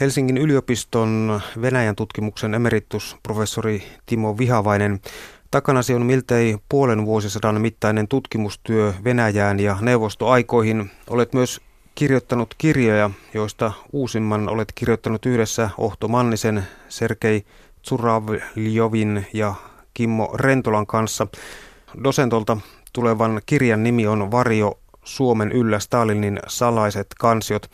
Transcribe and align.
Helsingin 0.00 0.36
yliopiston 0.36 1.40
Venäjän 1.62 1.96
tutkimuksen 1.96 2.54
emeritusprofessori 2.54 3.82
Timo 4.06 4.38
Vihavainen. 4.38 5.00
Takanasi 5.50 5.94
on 5.94 6.06
miltei 6.06 6.56
puolen 6.68 7.06
vuosisadan 7.06 7.60
mittainen 7.60 8.08
tutkimustyö 8.08 8.92
Venäjään 9.04 9.60
ja 9.60 9.76
neuvostoaikoihin. 9.80 10.90
Olet 11.10 11.32
myös 11.32 11.60
kirjoittanut 11.94 12.54
kirjoja, 12.58 13.10
joista 13.34 13.72
uusimman 13.92 14.48
olet 14.48 14.72
kirjoittanut 14.74 15.26
yhdessä 15.26 15.70
Ohto 15.78 16.08
Mannisen, 16.08 16.66
Sergei 16.88 17.44
Tsuravljovin 17.82 19.26
ja 19.32 19.54
Kimmo 19.94 20.30
Rentolan 20.34 20.86
kanssa. 20.86 21.26
Dosentolta 22.04 22.56
tulevan 22.92 23.42
kirjan 23.46 23.82
nimi 23.82 24.06
on 24.06 24.30
Varjo 24.30 24.78
Suomen 25.04 25.52
yllä 25.52 25.78
Stalinin 25.78 26.40
salaiset 26.46 27.06
kansiot. 27.18 27.70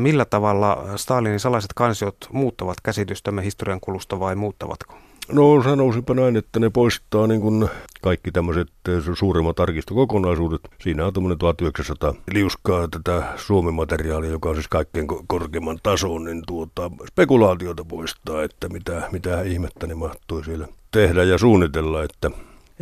Millä 0.00 0.24
tavalla 0.24 0.84
Stalinin 0.96 1.40
salaiset 1.40 1.70
kansiot 1.74 2.16
muuttavat 2.32 2.76
käsitystämme 2.82 3.44
historian 3.44 3.80
kulusta 3.80 4.20
vai 4.20 4.36
muuttavatko? 4.36 4.94
No 5.32 5.62
sanoisinpa 5.62 6.14
näin, 6.14 6.36
että 6.36 6.60
ne 6.60 6.70
poistaa 6.70 7.26
niin 7.26 7.40
kuin 7.40 7.68
kaikki 8.02 8.32
tämmöiset 8.32 8.68
eh, 8.88 9.02
suurimmat 9.14 9.60
arkistokokonaisuudet. 9.60 10.60
Siinä 10.82 11.06
on 11.06 11.12
tuommoinen 11.12 11.38
1900 11.38 12.14
liuskaa 12.32 12.88
tätä 12.88 13.22
Suomen 13.36 13.74
materiaalia, 13.74 14.30
joka 14.30 14.48
on 14.48 14.54
siis 14.54 14.68
kaikkein 14.68 15.06
korkeimman 15.26 15.78
tason, 15.82 16.24
niin 16.24 16.42
tuota, 16.46 16.90
spekulaatiota 17.08 17.84
poistaa, 17.84 18.42
että 18.42 18.68
mitä, 18.68 19.08
mitä 19.12 19.42
ihmettä 19.42 19.86
ne 19.86 19.94
mahtui 19.94 20.44
siellä 20.44 20.68
tehdä 20.90 21.24
ja 21.24 21.38
suunnitella, 21.38 22.02
että 22.04 22.30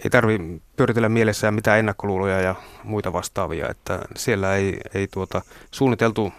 ei 0.05 0.11
tarvi 0.11 0.61
pyöritellä 0.77 1.09
mielessään 1.09 1.55
mitään 1.55 1.79
ennakkoluuloja 1.79 2.41
ja 2.41 2.55
muita 2.85 3.13
vastaavia, 3.13 3.69
että 3.69 3.99
siellä 4.17 4.57
ei, 4.57 4.81
ei 4.95 5.07
tuota, 5.07 5.43
suunniteltu 5.71 6.33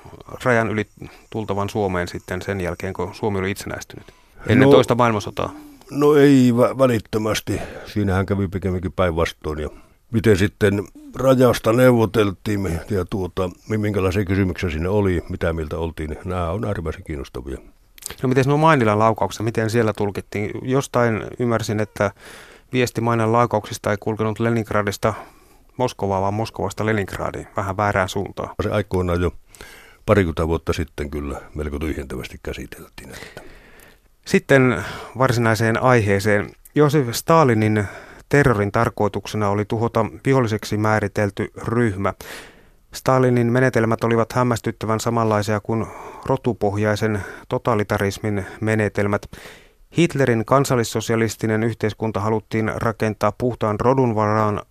rajan 0.43 0.69
yli 0.69 0.87
tultavan 1.29 1.69
Suomeen 1.69 2.07
sitten 2.07 2.41
sen 2.41 2.61
jälkeen, 2.61 2.93
kun 2.93 3.15
Suomi 3.15 3.39
oli 3.39 3.51
itsenäistynyt, 3.51 4.05
ennen 4.47 4.65
no, 4.65 4.71
toista 4.71 4.95
maailmansotaa. 4.95 5.53
No 5.91 6.15
ei 6.15 6.51
vä- 6.51 6.77
välittömästi, 6.77 7.61
siinähän 7.85 8.25
kävi 8.25 8.47
pikemminkin 8.47 8.91
päinvastoin 8.91 9.59
ja 9.59 9.69
miten 10.11 10.37
sitten 10.37 10.83
rajasta 11.15 11.73
neuvoteltiin 11.73 12.79
ja 12.89 13.05
tuota, 13.09 13.49
minkälaisia 13.67 14.25
kysymyksiä 14.25 14.69
sinne 14.69 14.89
oli, 14.89 15.23
mitä 15.29 15.53
mieltä 15.53 15.77
oltiin, 15.77 16.09
niin 16.09 16.19
nämä 16.25 16.49
on 16.49 16.65
äärimmäisen 16.65 17.03
kiinnostavia. 17.03 17.57
No 18.23 18.29
miten 18.29 18.45
nuo 18.47 18.57
Mainilan 18.57 18.99
laukaukset, 18.99 19.45
miten 19.45 19.69
siellä 19.69 19.93
tulkittiin? 19.93 20.51
Jostain 20.61 21.23
ymmärsin, 21.39 21.79
että 21.79 22.11
viesti 22.73 23.01
Mainan 23.01 23.31
laukauksista 23.31 23.91
ei 23.91 23.97
kulkenut 23.99 24.39
Leningradista 24.39 25.13
Moskovaa, 25.77 26.21
vaan 26.21 26.33
Moskovasta 26.33 26.85
Leningradiin, 26.85 27.47
vähän 27.57 27.77
väärään 27.77 28.09
suuntaan. 28.09 28.49
Se 28.63 28.69
aikoinaan 28.69 29.21
jo 29.21 29.31
parikymmentä 30.05 30.47
vuotta 30.47 30.73
sitten 30.73 31.09
kyllä 31.09 31.41
melko 31.55 31.79
tyhjentävästi 31.79 32.39
käsiteltiin. 32.43 33.09
Että. 33.09 33.41
Sitten 34.25 34.83
varsinaiseen 35.17 35.83
aiheeseen. 35.83 36.49
Josef 36.75 37.07
Stalinin 37.11 37.87
terrorin 38.29 38.71
tarkoituksena 38.71 39.49
oli 39.49 39.65
tuhota 39.65 40.05
viholliseksi 40.25 40.77
määritelty 40.77 41.51
ryhmä. 41.57 42.13
Stalinin 42.93 43.51
menetelmät 43.51 44.03
olivat 44.03 44.33
hämmästyttävän 44.33 44.99
samanlaisia 44.99 45.59
kuin 45.59 45.85
rotupohjaisen 46.25 47.21
totalitarismin 47.49 48.45
menetelmät. 48.61 49.21
Hitlerin 49.97 50.45
kansallissosialistinen 50.45 51.63
yhteiskunta 51.63 52.19
haluttiin 52.19 52.71
rakentaa 52.75 53.31
puhtaan 53.31 53.79
rodun 53.79 54.15
varaan, 54.15 54.61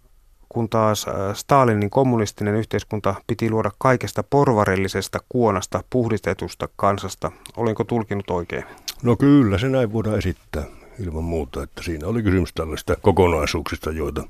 kun 0.49 0.69
taas 0.69 1.07
äh, 1.09 1.15
Stalinin 1.35 1.91
kommunistinen 1.91 2.55
yhteiskunta 2.55 3.15
piti 3.27 3.51
luoda 3.51 3.71
kaikesta 3.79 4.23
porvarillisesta 4.23 5.19
kuonasta 5.29 5.85
puhdistetusta 5.91 6.69
kansasta. 6.77 7.33
Olenko 7.57 7.85
tulkinut 7.85 8.31
oikein? 8.31 8.65
No 9.03 9.17
kyllä, 9.17 9.59
se 9.59 9.69
näin 9.69 9.93
voidaan 9.93 10.19
esittää 10.19 10.65
ilman 11.01 11.25
muuta, 11.25 11.63
että 11.63 11.83
siinä 11.83 12.07
oli 12.07 12.23
kysymys 12.23 12.53
tällaista 12.55 12.97
kokonaisuuksista, 12.97 13.91
joita 13.91 14.25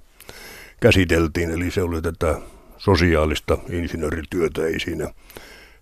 käsiteltiin, 0.81 1.51
eli 1.51 1.71
se 1.71 1.83
oli 1.83 2.03
tätä 2.03 2.41
sosiaalista 2.79 3.59
insinöörityötä, 3.71 4.67
ei 4.67 4.81
siinä 4.81 5.11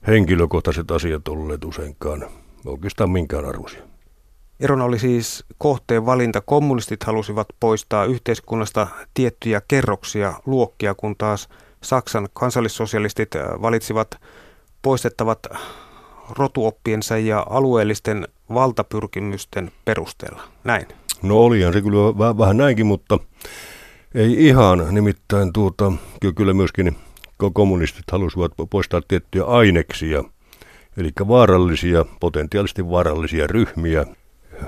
henkilökohtaiset 0.06 0.90
asiat 0.90 1.28
olleet 1.28 1.64
useinkaan 1.64 2.26
oikeastaan 2.64 3.10
minkään 3.10 3.44
arvoisia. 3.44 3.95
Erona 4.60 4.84
oli 4.84 4.98
siis 4.98 5.44
kohteen 5.58 6.06
valinta. 6.06 6.40
Kommunistit 6.40 7.02
halusivat 7.02 7.48
poistaa 7.60 8.04
yhteiskunnasta 8.04 8.86
tiettyjä 9.14 9.62
kerroksia, 9.68 10.34
luokkia, 10.46 10.94
kun 10.94 11.16
taas 11.16 11.48
Saksan 11.80 12.28
kansallissosialistit 12.32 13.30
valitsivat 13.62 14.10
poistettavat 14.82 15.46
rotuoppiensa 16.38 17.18
ja 17.18 17.46
alueellisten 17.50 18.28
valtapyrkimysten 18.54 19.72
perusteella. 19.84 20.42
Näin. 20.64 20.86
No 21.22 21.38
olihan 21.38 21.72
se 21.72 21.82
kyllä 21.82 22.18
vähän, 22.18 22.38
vähän 22.38 22.56
näinkin, 22.56 22.86
mutta 22.86 23.18
ei 24.14 24.46
ihan. 24.46 24.86
Nimittäin 24.90 25.52
tuota, 25.52 25.92
kyllä 26.36 26.54
myöskin 26.54 26.96
kommunistit 27.52 28.04
halusivat 28.12 28.52
poistaa 28.70 29.02
tiettyjä 29.08 29.44
aineksia, 29.44 30.24
eli 30.96 31.10
vaarallisia, 31.28 32.04
potentiaalisesti 32.20 32.90
vaarallisia 32.90 33.46
ryhmiä, 33.46 34.06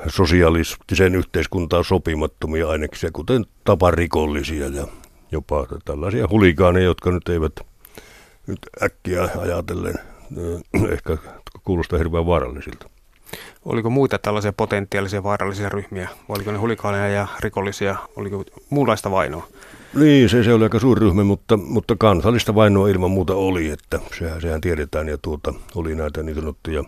sosialistisen 0.07 1.15
yhteiskuntaan 1.15 1.85
sopimattomia 1.85 2.69
aineksia, 2.69 3.11
kuten 3.13 3.47
taparikollisia 3.65 4.67
ja 4.67 4.87
jopa 5.33 5.67
tällaisia 5.85 6.29
huligaaneja, 6.31 6.85
jotka 6.85 7.11
nyt 7.11 7.29
eivät 7.29 7.53
nyt 8.47 8.59
äkkiä 8.83 9.29
ajatellen 9.39 9.95
ehkä 10.93 11.17
kuulostaa 11.65 11.99
hirveän 11.99 12.27
vaarallisilta. 12.27 12.91
Oliko 13.65 13.91
muita 13.91 14.19
tällaisia 14.19 14.53
potentiaalisia 14.53 15.23
vaarallisia 15.23 15.69
ryhmiä? 15.69 16.09
Oliko 16.29 16.53
ne 16.53 16.59
hulikaaneja 16.59 17.09
ja 17.09 17.27
rikollisia? 17.41 17.97
Oliko 18.17 18.45
muunlaista 18.71 19.11
vainoa? 19.11 19.49
Niin, 19.95 20.29
se, 20.29 20.45
se 20.45 20.55
oli 20.55 20.65
aika 20.65 20.79
suuri 20.79 21.01
ryhmä, 21.01 21.25
mutta, 21.25 21.57
mutta 21.57 21.97
kansallista 21.99 22.55
vainoa 22.55 22.89
ilman 22.89 23.11
muuta 23.11 23.35
oli, 23.35 23.71
että 23.71 24.01
sehän, 24.19 24.41
sehän 24.41 24.61
tiedetään 24.61 25.09
ja 25.09 25.19
tuota, 25.23 25.55
oli 25.75 25.95
näitä 25.95 26.23
niin 26.23 26.37
sanottuja 26.37 26.85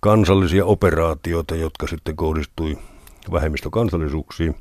kansallisia 0.00 0.64
operaatioita, 0.64 1.56
jotka 1.56 1.86
sitten 1.86 2.16
kohdistui 2.16 2.78
vähemmistökansallisuuksiin 3.32 4.54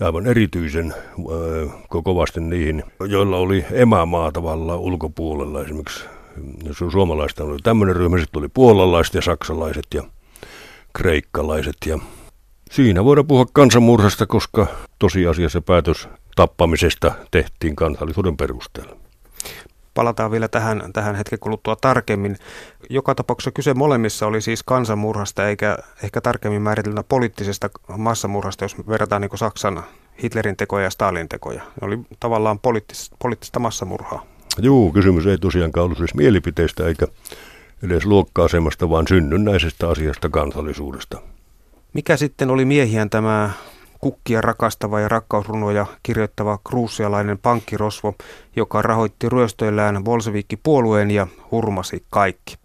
ja 0.00 0.06
aivan 0.06 0.26
erityisen 0.26 0.94
äh, 0.94 1.72
kovasti 1.88 2.40
niihin, 2.40 2.82
joilla 3.08 3.36
oli 3.36 3.64
emämaa 3.72 4.32
tavallaan 4.32 4.78
ulkopuolella. 4.78 5.62
Esimerkiksi 5.62 6.04
suomalaista 6.92 7.44
oli 7.44 7.58
tämmöinen 7.62 7.96
ryhmä, 7.96 8.18
sitten 8.18 8.38
oli 8.38 8.48
puolalaiset 8.48 9.14
ja 9.14 9.22
saksalaiset 9.22 9.86
ja 9.94 10.02
kreikkalaiset 10.92 11.76
ja 11.86 11.98
siinä 12.70 13.04
voidaan 13.04 13.26
puhua 13.26 13.46
kansanmurhasta, 13.52 14.26
koska 14.26 14.66
tosiasiassa 14.98 15.60
päätös 15.60 16.08
tappamisesta 16.36 17.12
tehtiin 17.30 17.76
kansallisuuden 17.76 18.36
perusteella. 18.36 19.01
Palataan 19.94 20.30
vielä 20.30 20.48
tähän, 20.48 20.82
tähän 20.92 21.14
hetken 21.14 21.38
kuluttua 21.38 21.76
tarkemmin. 21.76 22.36
Joka 22.90 23.14
tapauksessa 23.14 23.50
kyse 23.50 23.74
molemmissa 23.74 24.26
oli 24.26 24.40
siis 24.40 24.62
kansanmurhasta 24.62 25.48
eikä 25.48 25.78
ehkä 26.02 26.20
tarkemmin 26.20 26.62
määriteltynä 26.62 27.02
poliittisesta 27.02 27.70
massamurhasta, 27.96 28.64
jos 28.64 28.88
verrataan 28.88 29.22
niin 29.22 29.38
Saksan 29.38 29.84
Hitlerin 30.22 30.56
tekoja 30.56 30.84
ja 30.84 30.90
Stalin 30.90 31.28
tekoja. 31.28 31.62
Ne 31.62 31.86
oli 31.86 31.98
tavallaan 32.20 32.58
poliittista, 32.58 33.16
poliittista 33.18 33.60
massamurhaa. 33.60 34.26
Joo, 34.58 34.90
kysymys 34.90 35.26
ei 35.26 35.38
tosiaankaan 35.38 35.84
ollut 35.84 35.98
siis 35.98 36.14
mielipiteistä 36.14 36.86
eikä 36.86 37.06
edes 37.82 38.06
luokka-asemasta, 38.06 38.90
vaan 38.90 39.08
synnynnäisestä 39.08 39.88
asiasta 39.88 40.28
kansallisuudesta. 40.28 41.22
Mikä 41.92 42.16
sitten 42.16 42.50
oli 42.50 42.64
miehiään 42.64 43.10
tämä 43.10 43.50
kukkia 44.02 44.40
rakastava 44.40 45.00
ja 45.00 45.08
rakkausrunoja 45.08 45.86
kirjoittava 46.02 46.58
kruusialainen 46.68 47.38
pankkirosvo, 47.38 48.14
joka 48.56 48.82
rahoitti 48.82 49.28
ryöstöillään 49.28 50.04
Bolshevikki-puolueen 50.04 51.10
ja 51.10 51.26
hurmasi 51.50 52.04
kaikki. 52.10 52.56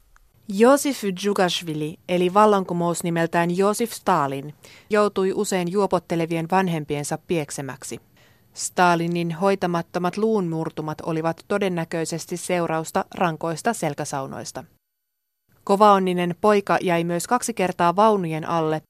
Josif 0.49 1.03
Djugashvili, 1.03 1.97
eli 2.09 2.33
vallankumous 2.33 3.03
nimeltään 3.03 3.57
Josif 3.57 3.91
Stalin, 3.91 4.53
joutui 4.89 5.33
usein 5.35 5.71
juopottelevien 5.71 6.47
vanhempiensa 6.51 7.17
pieksemäksi. 7.27 7.99
Stalinin 8.53 9.31
hoitamattomat 9.31 10.17
luunmurtumat 10.17 11.01
olivat 11.01 11.45
todennäköisesti 11.47 12.37
seurausta 12.37 13.05
rankoista 13.15 13.73
selkäsaunoista. 13.73 14.63
Kovaonninen 15.63 16.35
poika 16.41 16.77
jäi 16.81 17.03
myös 17.03 17.27
kaksi 17.27 17.53
kertaa 17.53 17.95
vaunujen 17.95 18.49
alle, 18.49 18.81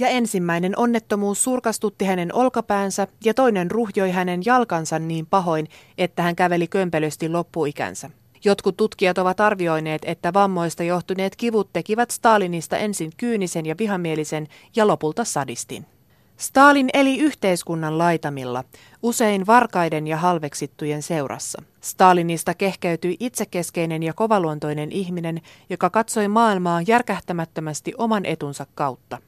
ja 0.00 0.08
ensimmäinen 0.08 0.78
onnettomuus 0.78 1.44
surkastutti 1.44 2.04
hänen 2.04 2.34
olkapäänsä 2.34 3.06
ja 3.24 3.34
toinen 3.34 3.70
ruhjoi 3.70 4.10
hänen 4.10 4.42
jalkansa 4.44 4.98
niin 4.98 5.26
pahoin, 5.26 5.68
että 5.98 6.22
hän 6.22 6.36
käveli 6.36 6.68
kömpelösti 6.68 7.28
loppuikänsä. 7.28 8.10
Jotkut 8.44 8.76
tutkijat 8.76 9.18
ovat 9.18 9.40
arvioineet, 9.40 10.02
että 10.04 10.32
vammoista 10.32 10.82
johtuneet 10.82 11.36
kivut 11.36 11.72
tekivät 11.72 12.10
Stalinista 12.10 12.76
ensin 12.76 13.12
kyynisen 13.16 13.66
ja 13.66 13.74
vihamielisen 13.78 14.48
ja 14.76 14.86
lopulta 14.86 15.24
sadistin. 15.24 15.86
Stalin 16.36 16.90
eli 16.94 17.18
yhteiskunnan 17.18 17.98
laitamilla, 17.98 18.64
usein 19.02 19.46
varkaiden 19.46 20.06
ja 20.06 20.16
halveksittujen 20.16 21.02
seurassa. 21.02 21.62
Stalinista 21.80 22.54
kehkeytyi 22.54 23.16
itsekeskeinen 23.20 24.02
ja 24.02 24.12
kovaluontoinen 24.12 24.92
ihminen, 24.92 25.40
joka 25.70 25.90
katsoi 25.90 26.28
maailmaa 26.28 26.82
järkähtämättömästi 26.82 27.92
oman 27.98 28.26
etunsa 28.26 28.66
kautta. 28.74 29.18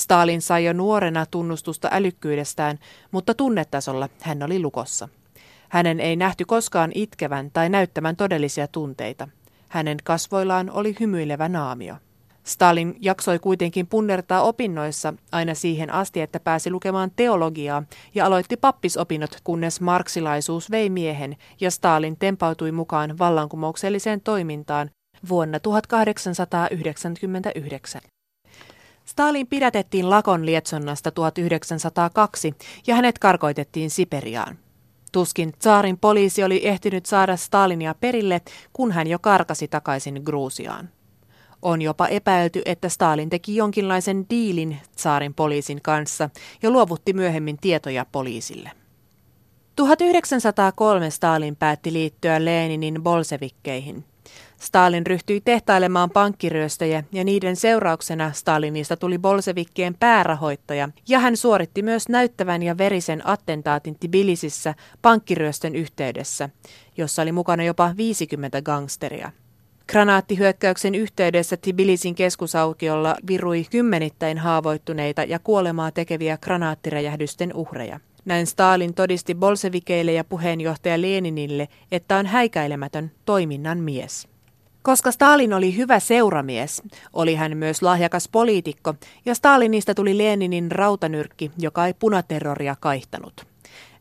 Stalin 0.00 0.42
sai 0.42 0.64
jo 0.64 0.72
nuorena 0.72 1.26
tunnustusta 1.26 1.88
älykkyydestään, 1.92 2.78
mutta 3.10 3.34
tunnetasolla 3.34 4.08
hän 4.20 4.42
oli 4.42 4.62
lukossa. 4.62 5.08
Hänen 5.68 6.00
ei 6.00 6.16
nähty 6.16 6.44
koskaan 6.44 6.90
itkevän 6.94 7.50
tai 7.50 7.68
näyttämän 7.68 8.16
todellisia 8.16 8.68
tunteita. 8.68 9.28
Hänen 9.68 9.98
kasvoillaan 10.04 10.70
oli 10.70 10.96
hymyilevä 11.00 11.48
naamio. 11.48 11.94
Stalin 12.44 12.96
jaksoi 13.00 13.38
kuitenkin 13.38 13.86
punnertaa 13.86 14.42
opinnoissa 14.42 15.14
aina 15.32 15.54
siihen 15.54 15.92
asti, 15.92 16.20
että 16.20 16.40
pääsi 16.40 16.70
lukemaan 16.70 17.10
teologiaa 17.16 17.82
ja 18.14 18.26
aloitti 18.26 18.56
pappisopinnot, 18.56 19.36
kunnes 19.44 19.80
marksilaisuus 19.80 20.70
vei 20.70 20.90
miehen 20.90 21.36
ja 21.60 21.70
Stalin 21.70 22.16
tempautui 22.18 22.72
mukaan 22.72 23.18
vallankumoukselliseen 23.18 24.20
toimintaan 24.20 24.90
vuonna 25.28 25.60
1899. 25.60 28.00
Stalin 29.10 29.46
pidätettiin 29.46 30.10
lakon 30.10 30.46
lietsonnasta 30.46 31.10
1902 31.10 32.54
ja 32.86 32.94
hänet 32.94 33.18
karkoitettiin 33.18 33.90
Siperiaan. 33.90 34.58
Tuskin 35.12 35.52
tsaarin 35.58 35.98
poliisi 35.98 36.44
oli 36.44 36.68
ehtinyt 36.68 37.06
saada 37.06 37.36
Stalinia 37.36 37.94
perille, 37.94 38.40
kun 38.72 38.92
hän 38.92 39.06
jo 39.06 39.18
karkasi 39.18 39.68
takaisin 39.68 40.22
Gruusiaan. 40.24 40.88
On 41.62 41.82
jopa 41.82 42.06
epäilty, 42.06 42.62
että 42.64 42.88
Stalin 42.88 43.30
teki 43.30 43.56
jonkinlaisen 43.56 44.26
diilin 44.30 44.78
tsaarin 44.96 45.34
poliisin 45.34 45.82
kanssa 45.82 46.30
ja 46.62 46.70
luovutti 46.70 47.12
myöhemmin 47.12 47.58
tietoja 47.60 48.06
poliisille. 48.12 48.70
1903 49.76 51.10
Stalin 51.10 51.56
päätti 51.56 51.92
liittyä 51.92 52.44
Leninin 52.44 53.02
bolsevikkeihin. 53.02 54.04
Stalin 54.60 55.06
ryhtyi 55.06 55.40
tehtailemaan 55.40 56.10
pankkiryöstöjä 56.10 57.04
ja 57.12 57.24
niiden 57.24 57.56
seurauksena 57.56 58.32
Stalinista 58.32 58.96
tuli 58.96 59.18
bolsevikkien 59.18 59.96
päärahoittaja 60.00 60.88
ja 61.08 61.18
hän 61.18 61.36
suoritti 61.36 61.82
myös 61.82 62.08
näyttävän 62.08 62.62
ja 62.62 62.78
verisen 62.78 63.26
attentaatin 63.26 63.96
Tbilisissä 64.00 64.74
pankkiryöstön 65.02 65.74
yhteydessä, 65.74 66.48
jossa 66.96 67.22
oli 67.22 67.32
mukana 67.32 67.64
jopa 67.64 67.94
50 67.96 68.62
gangsteria. 68.62 69.32
Granaattihyökkäyksen 69.88 70.94
yhteydessä 70.94 71.56
Tbilisin 71.56 72.14
keskusaukiolla 72.14 73.16
virui 73.26 73.64
kymmenittäin 73.70 74.38
haavoittuneita 74.38 75.22
ja 75.22 75.38
kuolemaa 75.38 75.90
tekeviä 75.92 76.38
granaattiräjähdysten 76.38 77.54
uhreja. 77.54 78.00
Näin 78.24 78.46
Stalin 78.46 78.94
todisti 78.94 79.34
bolsevikeille 79.34 80.12
ja 80.12 80.24
puheenjohtaja 80.24 81.00
Leninille, 81.00 81.68
että 81.92 82.16
on 82.16 82.26
häikäilemätön 82.26 83.10
toiminnan 83.24 83.78
mies. 83.78 84.29
Koska 84.82 85.12
Stalin 85.12 85.54
oli 85.54 85.76
hyvä 85.76 86.00
seuramies, 86.00 86.82
oli 87.12 87.34
hän 87.34 87.56
myös 87.56 87.82
lahjakas 87.82 88.28
poliitikko, 88.28 88.94
ja 89.24 89.34
Stalinista 89.34 89.94
tuli 89.94 90.18
Leninin 90.18 90.72
rautanyrkki, 90.72 91.50
joka 91.58 91.86
ei 91.86 91.94
punaterroria 91.94 92.76
kaihtanut. 92.80 93.46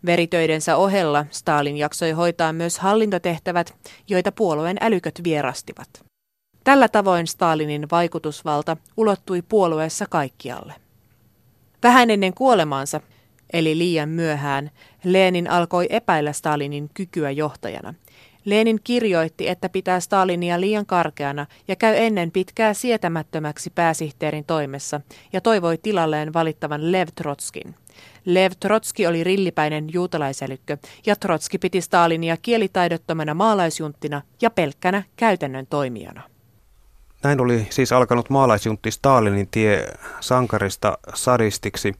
Veritöidensä 0.05 0.77
ohella 0.77 1.25
Stalin 1.29 1.77
jaksoi 1.77 2.11
hoitaa 2.11 2.53
myös 2.53 2.79
hallintotehtävät, 2.79 3.75
joita 4.07 4.31
puolueen 4.31 4.77
älyköt 4.81 5.21
vierastivat. 5.23 5.89
Tällä 6.63 6.87
tavoin 6.87 7.27
Stalinin 7.27 7.87
vaikutusvalta 7.91 8.77
ulottui 8.97 9.41
puolueessa 9.41 10.05
kaikkialle. 10.09 10.73
Vähän 11.83 12.09
ennen 12.09 12.33
kuolemaansa, 12.33 13.01
eli 13.53 13.77
liian 13.77 14.09
myöhään, 14.09 14.71
Lenin 15.03 15.49
alkoi 15.49 15.87
epäillä 15.89 16.33
Stalinin 16.33 16.89
kykyä 16.93 17.31
johtajana. 17.31 17.93
Lenin 18.45 18.79
kirjoitti, 18.83 19.47
että 19.47 19.69
pitää 19.69 19.99
Stalinia 19.99 20.61
liian 20.61 20.85
karkeana 20.85 21.45
ja 21.67 21.75
käy 21.75 21.95
ennen 21.97 22.31
pitkää 22.31 22.73
sietämättömäksi 22.73 23.69
pääsihteerin 23.69 24.45
toimessa 24.45 25.01
ja 25.33 25.41
toivoi 25.41 25.77
tilalleen 25.77 26.33
valittavan 26.33 26.91
Lev 26.91 27.07
Trotskin. 27.15 27.75
Lev 28.25 28.51
Trotski 28.59 29.07
oli 29.07 29.23
rillipäinen 29.23 29.87
juutalaisälykkö 29.93 30.77
ja 31.05 31.15
Trotski 31.15 31.57
piti 31.57 31.81
Stalinia 31.81 32.37
kielitaidottomana 32.37 33.33
maalaisjunttina 33.33 34.21
ja 34.41 34.49
pelkkänä 34.49 35.03
käytännön 35.15 35.67
toimijana. 35.67 36.21
Näin 37.23 37.41
oli 37.41 37.67
siis 37.69 37.91
alkanut 37.91 38.29
maalaisjuntti 38.29 38.91
Stalinin 38.91 39.47
tie 39.51 39.87
sankarista 40.19 40.97
sadistiksi. 41.13 41.95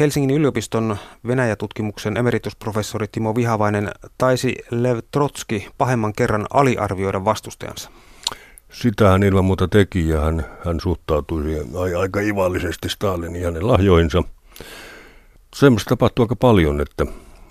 Helsingin 0.00 0.30
yliopiston 0.30 0.96
Venäjätutkimuksen 1.26 2.16
emeritusprofessori 2.16 3.06
Timo 3.12 3.34
Vihavainen 3.34 3.90
taisi 4.18 4.54
Lev 4.70 4.98
Trotski 5.10 5.68
pahemman 5.78 6.12
kerran 6.12 6.46
aliarvioida 6.50 7.24
vastustajansa. 7.24 7.90
Sitä 8.72 9.08
hän 9.08 9.22
ilman 9.22 9.44
muuta 9.44 9.68
teki 9.68 10.08
ja 10.08 10.20
hän, 10.20 10.44
hän 10.64 10.80
suhtautui 10.80 11.66
aika 11.98 12.20
ivallisesti 12.20 12.88
Stalinin 12.88 13.40
ja 13.40 13.48
hänen 13.48 13.66
lahjoinsa– 13.66 14.22
semmoista 15.56 15.88
tapahtui 15.88 16.22
aika 16.22 16.36
paljon, 16.36 16.80
että, 16.80 17.06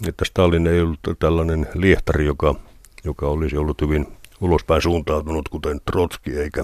että 0.08 0.26
Stalin 0.26 0.68
ei 0.68 0.82
ollut 0.82 1.00
tällainen 1.20 1.68
liehtari, 1.74 2.26
joka, 2.26 2.56
joka 3.04 3.28
olisi 3.28 3.58
ollut 3.58 3.82
hyvin 3.82 4.08
ulospäin 4.42 4.82
suuntautunut, 4.82 5.50
kuten 5.50 5.82
Trotski, 5.92 6.38
eikä 6.38 6.64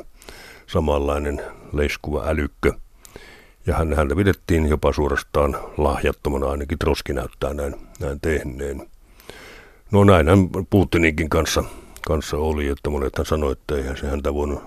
samanlainen 0.67 1.41
leiskuva 1.73 2.23
älykkö. 2.27 2.73
Ja 3.67 3.75
hän, 3.75 3.93
häntä 3.93 4.15
pidettiin 4.15 4.69
jopa 4.69 4.93
suorastaan 4.93 5.57
lahjattomana, 5.77 6.49
ainakin 6.49 6.79
Trotski 6.79 7.13
näyttää 7.13 7.53
näin, 7.53 7.75
näin 7.99 8.19
tehneen. 8.21 8.89
No 9.91 10.03
näin 10.03 10.27
hän 10.27 10.49
Putininkin 10.69 11.29
kanssa, 11.29 11.63
kanssa 12.07 12.37
oli, 12.37 12.67
että 12.67 12.89
monet 12.89 13.17
hän 13.17 13.25
sanoi, 13.25 13.51
että 13.51 13.75
eihän 13.75 13.97
se 13.97 14.07
häntä 14.07 14.33
voinut 14.33 14.63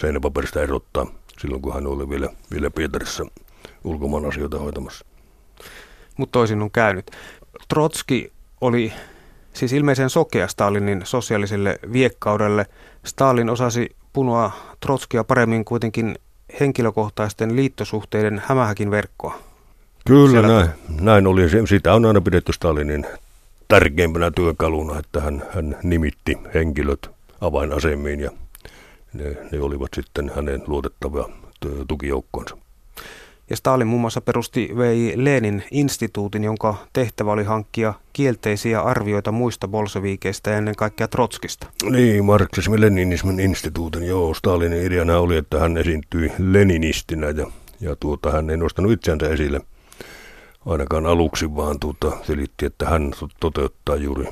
seinäpaperista 0.00 0.62
erottaa 0.62 1.06
silloin, 1.38 1.62
kun 1.62 1.74
hän 1.74 1.86
oli 1.86 2.08
vielä, 2.08 2.28
vielä 2.52 2.70
Pietarissa 2.70 3.24
ulkomaan 3.84 4.26
asioita 4.26 4.58
hoitamassa 4.58 5.04
mutta 6.16 6.32
toisin 6.32 6.62
on 6.62 6.70
käynyt. 6.70 7.10
Trotski 7.68 8.32
oli 8.60 8.92
siis 9.52 9.72
ilmeisen 9.72 10.10
sokea 10.10 10.48
Stalinin 10.48 11.00
sosiaaliselle 11.04 11.78
viekkaudelle. 11.92 12.66
Stalin 13.04 13.50
osasi 13.50 13.96
punoa 14.12 14.52
Trotskia 14.80 15.24
paremmin 15.24 15.64
kuitenkin 15.64 16.16
henkilökohtaisten 16.60 17.56
liittosuhteiden 17.56 18.42
hämähäkin 18.46 18.90
verkkoa. 18.90 19.38
Kyllä, 20.06 20.42
näin, 20.42 20.70
näin 21.00 21.26
oli. 21.26 21.42
Sitä 21.68 21.94
on 21.94 22.04
aina 22.04 22.20
pidetty 22.20 22.52
Stalinin 22.52 23.06
tärkeimpänä 23.68 24.30
työkaluna, 24.30 24.98
että 24.98 25.20
hän, 25.20 25.42
hän 25.54 25.76
nimitti 25.82 26.38
henkilöt 26.54 27.10
avainasemiin 27.40 28.20
ja 28.20 28.30
ne, 29.12 29.36
ne 29.52 29.60
olivat 29.60 29.90
sitten 29.94 30.32
hänen 30.36 30.62
luotettavia 30.66 31.24
tukijoukkonsa. 31.88 32.56
Ja 33.52 33.56
Stalin 33.56 33.86
muun 33.86 34.00
muassa 34.00 34.20
perusti 34.20 34.70
vei 34.76 35.12
Lenin 35.16 35.64
instituutin, 35.70 36.44
jonka 36.44 36.74
tehtävä 36.92 37.32
oli 37.32 37.44
hankkia 37.44 37.94
kielteisiä 38.12 38.80
arvioita 38.80 39.32
muista 39.32 39.68
bolseviikeista 39.68 40.50
ja 40.50 40.56
ennen 40.56 40.76
kaikkea 40.76 41.08
Trotskista. 41.08 41.66
Niin, 41.90 42.24
marksismin 42.24 42.80
leninismin 42.80 43.40
instituutin, 43.40 44.02
joo. 44.02 44.34
Stalinin 44.34 44.82
ideana 44.82 45.18
oli, 45.18 45.36
että 45.36 45.58
hän 45.58 45.76
esiintyi 45.76 46.32
leninistinä 46.38 47.26
ja, 47.26 47.46
ja 47.80 47.96
tuota, 47.96 48.30
hän 48.30 48.50
ei 48.50 48.56
nostanut 48.56 48.92
itseänsä 48.92 49.28
esille 49.28 49.60
ainakaan 50.66 51.06
aluksi, 51.06 51.56
vaan 51.56 51.80
tuota, 51.80 52.12
selitti, 52.22 52.66
että 52.66 52.86
hän 52.86 53.12
toteuttaa 53.40 53.96
juuri 53.96 54.28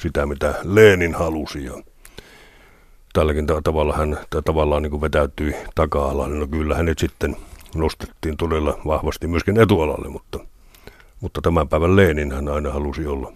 sitä, 0.00 0.26
mitä 0.26 0.54
Lenin 0.64 1.14
halusi. 1.14 1.64
Ja 1.64 1.82
tälläkin 3.12 3.46
tavalla 3.64 3.96
hän 3.96 4.18
tavallaan 4.44 4.82
niin 4.82 5.00
vetäytyi 5.00 5.54
taka-alalle. 5.74 6.36
No 6.36 6.46
kyllä 6.46 6.76
hänet 6.76 6.98
sitten 6.98 7.36
nostettiin 7.74 8.36
todella 8.36 8.78
vahvasti 8.86 9.26
myöskin 9.26 9.60
etualalle, 9.60 10.08
mutta, 10.08 10.38
mutta 11.20 11.40
tämän 11.40 11.68
päivän 11.68 11.96
Lenin 11.96 12.32
hän 12.32 12.48
aina 12.48 12.70
halusi 12.70 13.06
olla. 13.06 13.32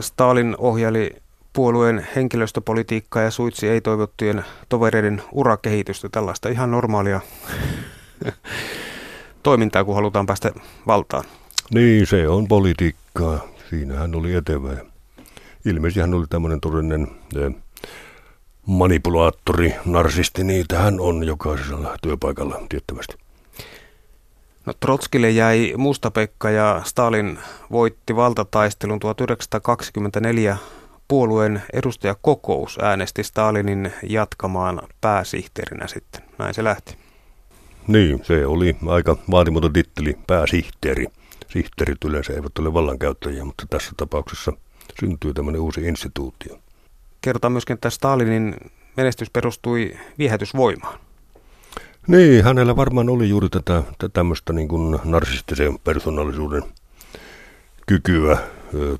Stalin 0.00 0.54
ohjaili 0.58 1.10
puolueen 1.52 2.06
henkilöstöpolitiikkaa 2.16 3.22
ja 3.22 3.30
suitsi 3.30 3.68
ei-toivottujen 3.68 4.44
tovereiden 4.68 5.22
urakehitystä, 5.32 6.08
tällaista 6.08 6.48
ihan 6.48 6.70
normaalia 6.70 7.20
toimintaa, 9.42 9.84
kun 9.84 9.94
halutaan 9.94 10.26
päästä 10.26 10.52
valtaan. 10.86 11.24
Niin, 11.74 12.06
se 12.06 12.28
on 12.28 12.48
politiikkaa. 12.48 13.40
Siinä 13.70 13.94
hän 13.94 14.14
oli 14.14 14.34
etevä. 14.34 14.76
Ilmeisesti 15.64 16.00
hän 16.00 16.14
oli 16.14 16.26
tämmöinen 16.30 16.60
todellinen 16.60 17.08
eh, 17.36 17.54
manipulaattori, 18.68 19.74
narsisti, 19.84 20.44
niitä 20.44 20.78
hän 20.78 21.00
on 21.00 21.24
jokaisella 21.24 21.96
työpaikalla 22.02 22.60
tiettävästi. 22.68 23.16
No, 24.66 24.72
Trotskille 24.80 25.30
jäi 25.30 25.74
Mustapekka 25.76 26.50
ja 26.50 26.82
Stalin 26.84 27.38
voitti 27.70 28.16
valtataistelun 28.16 29.00
1924 29.00 30.56
puolueen 31.08 31.62
edustajakokous 31.72 32.78
äänesti 32.82 33.24
Stalinin 33.24 33.92
jatkamaan 34.02 34.82
pääsihteerinä 35.00 35.86
sitten. 35.86 36.22
Näin 36.38 36.54
se 36.54 36.64
lähti. 36.64 36.96
Niin, 37.86 38.20
se 38.24 38.46
oli 38.46 38.76
aika 38.86 39.16
vaatimaton 39.30 39.72
titteli, 39.72 40.18
pääsihteeri. 40.26 41.06
Sihteerit 41.48 42.04
yleensä 42.04 42.32
eivät 42.32 42.58
ole 42.58 42.74
vallankäyttäjiä, 42.74 43.44
mutta 43.44 43.66
tässä 43.70 43.92
tapauksessa 43.96 44.52
syntyy 45.00 45.34
tämmöinen 45.34 45.60
uusi 45.60 45.80
instituutio. 45.80 46.58
Kerrotaan 47.20 47.52
myöskin, 47.52 47.74
että 47.74 47.90
Stalinin 47.90 48.54
menestys 48.96 49.30
perustui 49.30 49.92
viehätysvoimaan. 50.18 50.98
Niin, 52.06 52.44
hänellä 52.44 52.76
varmaan 52.76 53.08
oli 53.08 53.28
juuri 53.28 53.48
tätä, 53.48 53.82
tämmöistä 54.12 54.52
niin 54.52 54.68
kuin 54.68 54.98
narsistisen 55.04 55.78
persoonallisuuden 55.84 56.62
kykyä 57.86 58.38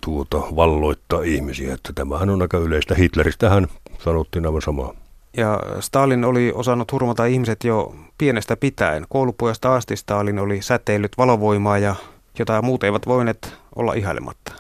tuota, 0.01 0.37
valloittaa 0.57 1.23
ihmisiä. 1.23 1.75
Että 1.75 1.93
tämähän 1.95 2.31
on 2.31 2.43
aika 2.43 2.59
yleistä. 2.59 2.95
Hitleristähän 2.95 3.67
sanottiin 3.99 4.47
aivan 4.47 4.63
samaa. 4.63 4.95
Ja 5.37 5.61
Stalin 5.81 6.25
oli 6.25 6.53
osannut 6.55 6.93
hurmata 6.93 7.25
ihmiset 7.25 7.65
jo 7.65 7.95
pienestä 8.19 8.57
pitäen. 8.57 9.07
Koulupojasta 9.09 9.75
asti 9.75 9.97
Stalin 9.97 10.39
oli 10.39 10.63
säteillyt 10.63 11.13
valovoimaa 11.19 11.79
ja 11.79 11.95
jotain 12.39 12.65
muuta 12.65 12.87
eivät 12.87 13.07
voineet 13.07 13.55
olla 13.77 13.95
ihailematta. 13.95 14.53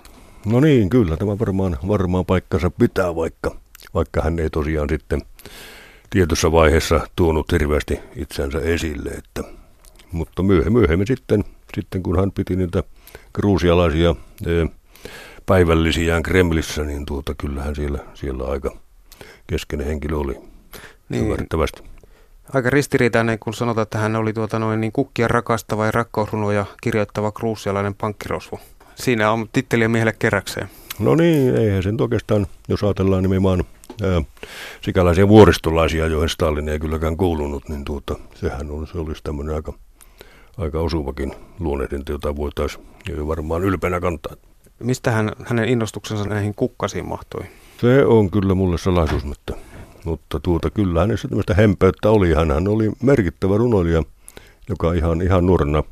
No 0.46 0.60
niin, 0.60 0.90
kyllä 0.90 1.16
tämä 1.16 1.38
varmaan, 1.38 1.76
varmaan 1.88 2.26
paikkansa 2.26 2.70
pitää, 2.70 3.14
vaikka, 3.14 3.56
vaikka 3.94 4.22
hän 4.22 4.38
ei 4.38 4.50
tosiaan 4.50 4.88
sitten 4.88 5.22
tietyssä 6.10 6.52
vaiheessa 6.52 7.00
tuonut 7.16 7.52
hirveästi 7.52 8.00
itsensä 8.16 8.58
esille. 8.58 9.10
Että, 9.10 9.42
mutta 10.12 10.42
myöhemmin, 10.42 10.72
myöhemmin 10.72 11.06
sitten, 11.06 11.44
sitten, 11.74 12.02
kun 12.02 12.18
hän 12.18 12.32
piti 12.32 12.56
niitä 12.56 12.82
kruusialaisia 13.32 14.14
e, 14.46 14.66
päivällisiään 15.46 16.22
Kremlissä, 16.22 16.84
niin 16.84 17.06
tuota, 17.06 17.34
kyllähän 17.34 17.74
siellä, 17.74 17.98
siellä 18.14 18.44
aika 18.44 18.76
keskeinen 19.46 19.86
henkilö 19.86 20.16
oli 20.16 20.34
niin, 21.08 21.22
ymmärrettävästi. 21.22 21.82
Aika 22.54 22.70
ristiriitainen, 22.70 23.38
kun 23.38 23.54
sanotaan, 23.54 23.82
että 23.82 23.98
hän 23.98 24.16
oli 24.16 24.32
tuota 24.32 24.58
noin 24.58 24.80
niin 24.80 24.92
kukkia 24.92 25.28
rakastava 25.28 25.86
ja 25.86 25.90
rakkausrunoja 25.90 26.66
kirjoittava 26.82 27.32
kruusialainen 27.32 27.94
pankkirosvu. 27.94 28.60
Siinä 28.98 29.30
on 29.30 29.48
titteliä 29.52 29.88
miehelle 29.88 30.14
keräkseen. 30.18 30.68
No 30.98 31.14
niin, 31.14 31.56
eihän 31.56 31.82
sen 31.82 31.96
oikeastaan, 32.00 32.46
jos 32.68 32.84
ajatellaan 32.84 33.22
nimenomaan 33.22 33.64
ää, 34.02 34.22
sikäläisiä 34.80 35.28
vuoristolaisia, 35.28 36.06
joihin 36.06 36.28
Stalin 36.28 36.68
ei 36.68 36.78
kylläkään 36.78 37.16
kuulunut, 37.16 37.68
niin 37.68 37.84
tuota, 37.84 38.16
sehän 38.34 38.70
on, 38.70 38.86
se 38.86 38.98
olisi 38.98 39.22
tämmöinen 39.24 39.54
aika, 39.54 39.72
aika 40.58 40.80
osuvakin 40.80 41.34
luonnehdinta, 41.58 42.12
jota 42.12 42.36
voitaisiin 42.36 42.84
varmaan 43.26 43.64
ylpeänä 43.64 44.00
kantaa. 44.00 44.32
Mistä 44.78 45.10
hän, 45.10 45.32
hänen 45.44 45.68
innostuksensa 45.68 46.24
näihin 46.24 46.54
kukkasiin 46.54 47.08
mahtui? 47.08 47.42
Se 47.80 48.04
on 48.04 48.30
kyllä 48.30 48.54
mulle 48.54 48.78
salaisuus, 48.78 49.24
mutta, 49.24 49.56
mutta 50.04 50.40
tuota, 50.40 50.70
kyllä 50.70 51.00
hänessä 51.00 51.28
tämmöistä 51.28 51.54
hempeyttä 51.54 52.10
oli. 52.10 52.34
Hän 52.34 52.68
oli 52.68 52.90
merkittävä 53.02 53.56
runoilija, 53.56 54.02
joka 54.68 54.92
ihan, 54.92 55.22
ihan 55.22 55.46
nuorena 55.46 55.82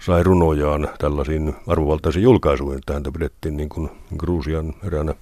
sai 0.00 0.22
runojaan 0.22 0.88
tällaisiin 0.98 1.54
arvovaltaisiin 1.66 2.22
julkaisuihin, 2.22 2.78
että 2.78 2.92
häntä 2.92 3.12
pidettiin 3.12 3.56
niin 3.56 3.68
kuin 3.68 3.90
Gruusian 4.18 4.74
eräänä 4.86 5.14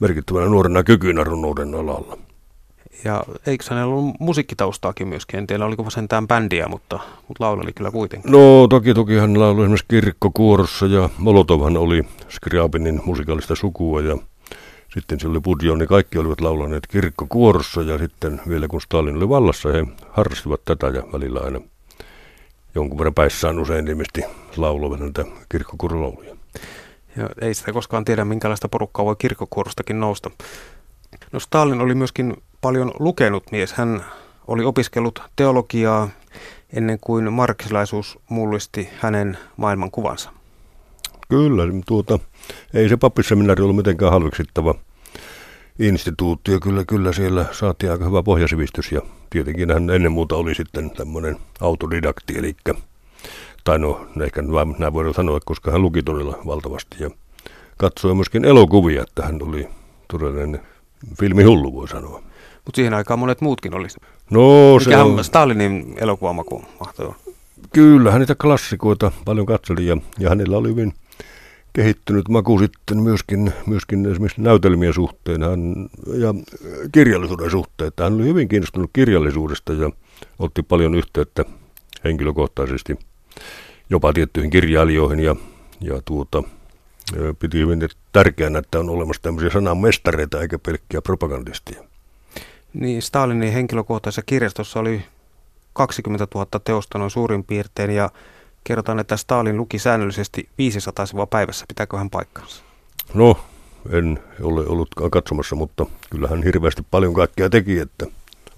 merkittävänä 0.00 0.46
nuorena 0.46 0.82
kykynä 0.82 1.24
runouden 1.24 1.74
alalla. 1.74 2.18
Ja 3.04 3.24
eikö 3.46 3.64
hänellä 3.70 3.94
ollut 3.94 4.14
musiikkitaustaakin 4.20 5.08
myöskin? 5.08 5.38
En 5.38 5.46
tiedä, 5.46 5.64
oliko 5.64 5.90
sentään 5.90 6.28
bändiä, 6.28 6.68
mutta, 6.68 7.00
mutta 7.28 7.44
lauleli 7.44 7.72
kyllä 7.72 7.90
kuitenkin. 7.90 8.32
No 8.32 8.66
toki 8.70 8.94
toki 8.94 9.16
hän 9.16 9.40
lauloi 9.40 9.64
esimerkiksi 9.64 9.86
kirkkokuorossa 9.88 10.86
ja 10.86 11.08
Molotovhan 11.18 11.76
oli 11.76 12.02
Skriabinin 12.28 13.00
musikaalista 13.04 13.54
sukua 13.54 14.00
ja 14.00 14.18
sitten 14.94 15.20
siellä 15.20 15.32
oli 15.32 15.40
Budjon, 15.40 15.78
niin 15.78 15.88
kaikki 15.88 16.18
olivat 16.18 16.40
laulaneet 16.40 16.86
kirkkokuorossa 16.86 17.82
ja 17.82 17.98
sitten 17.98 18.40
vielä 18.48 18.68
kun 18.68 18.80
Stalin 18.80 19.16
oli 19.16 19.28
vallassa, 19.28 19.72
he 19.72 19.86
harrastivat 20.10 20.60
tätä 20.64 20.86
ja 20.86 21.02
välillä 21.12 21.40
aina 21.40 21.60
jonkun 22.76 22.98
verran 22.98 23.14
päissään 23.14 23.58
usein 23.58 23.88
ilmeisesti 23.88 24.22
lauloivat 24.56 25.00
näitä 25.00 25.24
kirkkokuorolauluja. 25.48 26.36
Ja 27.16 27.28
ei 27.40 27.54
sitä 27.54 27.72
koskaan 27.72 28.04
tiedä, 28.04 28.24
minkälaista 28.24 28.68
porukkaa 28.68 29.04
voi 29.04 29.16
kirkkokuorostakin 29.18 30.00
nousta. 30.00 30.30
No 31.32 31.40
Stalin 31.40 31.80
oli 31.80 31.94
myöskin 31.94 32.36
paljon 32.60 32.90
lukenut 32.98 33.44
mies. 33.52 33.72
Hän 33.72 34.04
oli 34.46 34.64
opiskellut 34.64 35.22
teologiaa 35.36 36.08
ennen 36.72 36.98
kuin 37.00 37.32
marksilaisuus 37.32 38.18
mullisti 38.28 38.88
hänen 38.98 39.38
maailmankuvansa. 39.56 40.30
Kyllä, 41.28 41.62
tuota, 41.86 42.18
ei 42.74 42.88
se 42.88 42.96
pappisseminaari 42.96 43.62
ollut 43.62 43.76
mitenkään 43.76 44.12
halveksittava 44.12 44.74
instituutio. 45.78 46.60
Kyllä, 46.60 46.84
kyllä 46.84 47.12
siellä 47.12 47.46
saatiin 47.52 47.92
aika 47.92 48.04
hyvä 48.04 48.22
pohjasivistys 48.22 48.92
ja 48.92 49.02
tietenkin 49.36 49.72
hän 49.72 49.90
ennen 49.90 50.12
muuta 50.12 50.36
oli 50.36 50.54
sitten 50.54 50.90
tämmöinen 50.90 51.36
autodidakti, 51.60 52.38
eli 52.38 52.56
tai 53.64 53.78
no 53.78 54.06
ehkä 54.22 54.42
näin 54.78 54.92
voidaan 54.92 55.14
sanoa, 55.14 55.40
koska 55.44 55.70
hän 55.70 55.82
luki 55.82 56.02
todella 56.02 56.38
valtavasti 56.46 56.96
ja 57.00 57.10
katsoi 57.76 58.14
myöskin 58.14 58.44
elokuvia, 58.44 59.02
että 59.02 59.22
hän 59.22 59.38
oli 59.42 59.68
todellinen 60.08 60.60
filmihullu 61.18 61.74
voi 61.74 61.88
sanoa. 61.88 62.22
Mutta 62.64 62.76
siihen 62.76 62.94
aikaan 62.94 63.18
monet 63.18 63.40
muutkin 63.40 63.74
oli. 63.74 63.86
No 64.30 64.40
se 64.84 64.96
on... 64.96 65.24
Stalinin 65.24 65.94
elokuvamaku 65.96 66.64
mahtoi 66.80 67.14
Kyllä, 67.72 68.10
hän 68.10 68.20
niitä 68.20 68.34
klassikoita 68.34 69.12
paljon 69.24 69.46
katseli 69.46 69.86
ja, 69.86 69.96
ja 70.18 70.28
hänellä 70.28 70.56
oli 70.56 70.68
hyvin 70.68 70.94
kehittynyt 71.76 72.28
maku 72.28 72.58
sitten 72.58 73.02
myöskin, 73.02 73.52
myöskin 73.66 74.06
esimerkiksi 74.06 74.40
näytelmien 74.40 74.94
suhteen 74.94 75.42
hän, 75.42 75.88
ja 76.14 76.34
kirjallisuuden 76.92 77.50
suhteen. 77.50 77.92
Hän 78.00 78.14
oli 78.14 78.24
hyvin 78.24 78.48
kiinnostunut 78.48 78.90
kirjallisuudesta 78.92 79.72
ja 79.72 79.90
otti 80.38 80.62
paljon 80.62 80.94
yhteyttä 80.94 81.44
henkilökohtaisesti 82.04 82.98
jopa 83.90 84.12
tiettyihin 84.12 84.50
kirjailijoihin 84.50 85.20
ja, 85.20 85.36
ja 85.80 86.02
tuota, 86.04 86.42
piti 87.38 87.58
hyvin 87.58 87.88
tärkeänä, 88.12 88.58
että 88.58 88.78
on 88.78 88.90
olemassa 88.90 89.22
tämmöisiä 89.22 89.50
sananmestareita 89.50 90.40
eikä 90.40 90.58
pelkkiä 90.58 91.02
propagandistia. 91.02 91.84
Niin, 92.74 93.02
Stalinin 93.02 93.52
henkilökohtaisessa 93.52 94.22
kirjastossa 94.26 94.80
oli 94.80 95.02
20 95.72 96.26
000 96.34 96.46
teosta 96.64 96.98
noin 96.98 97.10
suurin 97.10 97.44
piirtein 97.44 97.90
ja 97.90 98.10
kerrotaan, 98.66 98.98
että 98.98 99.16
Stalin 99.16 99.56
luki 99.56 99.78
säännöllisesti 99.78 100.48
500 100.58 101.06
sivua 101.06 101.26
päivässä. 101.26 101.64
Pitääkö 101.68 101.96
hän 101.96 102.10
paikkansa? 102.10 102.62
No, 103.14 103.36
en 103.90 104.18
ole 104.42 104.66
ollut 104.66 104.88
katsomassa, 105.10 105.56
mutta 105.56 105.86
kyllähän 106.10 106.42
hirveästi 106.42 106.82
paljon 106.90 107.14
kaikkea 107.14 107.50
teki, 107.50 107.78
että 107.78 108.06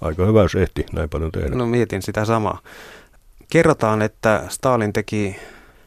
aika 0.00 0.27
hyvä, 0.27 0.43
jos 0.43 0.55
ehti 0.55 0.87
näin 0.93 1.09
paljon 1.09 1.33
tehdä. 1.33 1.57
No 1.57 1.67
mietin 1.67 2.03
sitä 2.03 2.25
samaa. 2.25 2.59
Kerrotaan, 3.50 4.03
että 4.03 4.45
Stalin 4.49 4.93
teki 4.93 5.37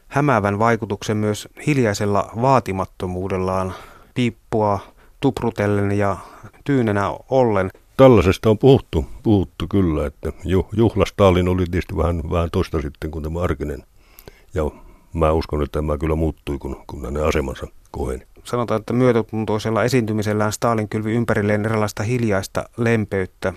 hämäävän 0.08 0.58
vaikutuksen 0.58 1.16
myös 1.16 1.48
hiljaisella 1.66 2.30
vaatimattomuudellaan 2.42 3.74
piippua 4.14 4.78
tuprutellen 5.20 5.92
ja 5.92 6.16
tyynenä 6.64 7.14
ollen. 7.28 7.70
Tällaisesta 7.96 8.50
on 8.50 8.58
puhuttu, 8.58 9.04
puhuttu 9.22 9.66
kyllä, 9.70 10.06
että 10.06 10.32
juhla 10.72 11.06
Stalin 11.06 11.48
oli 11.48 11.64
tietysti 11.64 11.96
vähän, 11.96 12.22
vähän 12.30 12.50
toista 12.52 12.82
sitten 12.82 13.10
kuin 13.10 13.22
tämä 13.22 13.40
arkinen 13.40 13.82
ja 14.54 14.70
mä 15.12 15.32
uskon, 15.32 15.62
että 15.62 15.78
tämä 15.78 15.98
kyllä 15.98 16.14
muuttui, 16.14 16.58
kun, 16.58 16.84
kun 16.86 17.04
hänen 17.04 17.24
asemansa 17.24 17.66
koheni. 17.90 18.26
Sanotaan, 18.44 18.80
että 18.80 18.92
myötätuntoisella 18.92 19.84
esiintymisellään 19.84 20.52
Stalin 20.52 20.88
kylvi 20.88 21.12
ympärilleen 21.12 21.64
erilaista 21.64 22.02
hiljaista 22.02 22.64
lempeyttä, 22.76 23.52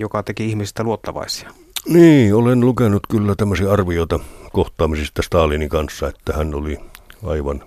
joka 0.00 0.22
teki 0.22 0.48
ihmisistä 0.48 0.82
luottavaisia. 0.82 1.50
Niin, 1.88 2.34
olen 2.34 2.60
lukenut 2.60 3.02
kyllä 3.10 3.34
tämmöisiä 3.36 3.72
arvioita 3.72 4.20
kohtaamisista 4.52 5.22
Stalinin 5.22 5.68
kanssa, 5.68 6.08
että 6.08 6.32
hän 6.32 6.54
oli 6.54 6.78
aivan 7.26 7.64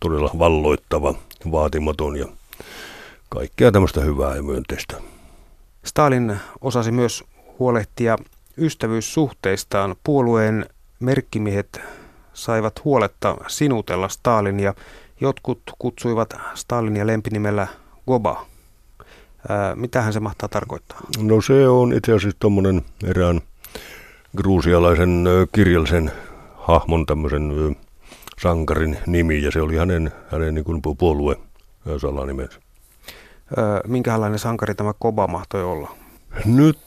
todella 0.00 0.30
valloittava, 0.38 1.14
vaatimaton 1.52 2.16
ja 2.16 2.26
kaikkea 3.28 3.72
tämmöistä 3.72 4.00
hyvää 4.00 4.36
ja 4.36 4.42
myönteistä. 4.42 4.96
Stalin 5.84 6.36
osasi 6.60 6.92
myös 6.92 7.24
huolehtia 7.58 8.16
ystävyyssuhteistaan. 8.58 9.96
Puolueen 10.04 10.66
merkkimiehet 11.00 11.80
saivat 12.32 12.84
huoletta 12.84 13.36
sinutella 13.46 14.08
Stalin 14.08 14.60
ja 14.60 14.74
jotkut 15.20 15.62
kutsuivat 15.78 16.34
Stalinia 16.54 17.06
lempinimellä 17.06 17.66
Goba. 18.06 18.46
Ää, 19.48 19.76
mitähän 19.76 20.12
se 20.12 20.20
mahtaa 20.20 20.48
tarkoittaa? 20.48 21.00
No 21.22 21.40
se 21.40 21.68
on 21.68 21.92
itse 21.92 22.12
asiassa 22.12 22.38
tuommoinen 22.40 22.82
erään 23.04 23.40
gruusialaisen 24.36 25.24
kirjallisen 25.54 26.12
hahmon 26.54 27.06
tämmöisen 27.06 27.76
sankarin 28.42 28.98
nimi 29.06 29.42
ja 29.42 29.50
se 29.50 29.60
oli 29.60 29.76
hänen, 29.76 30.12
hänen 30.30 30.54
niin 30.54 30.64
kuin 30.64 30.82
puolue 30.98 31.36
salanimensä. 32.00 32.60
minkälainen 33.86 34.38
sankari 34.38 34.74
tämä 34.74 34.92
Koba 34.98 35.26
mahtoi 35.26 35.64
olla? 35.64 35.90
Nyt 36.44 36.78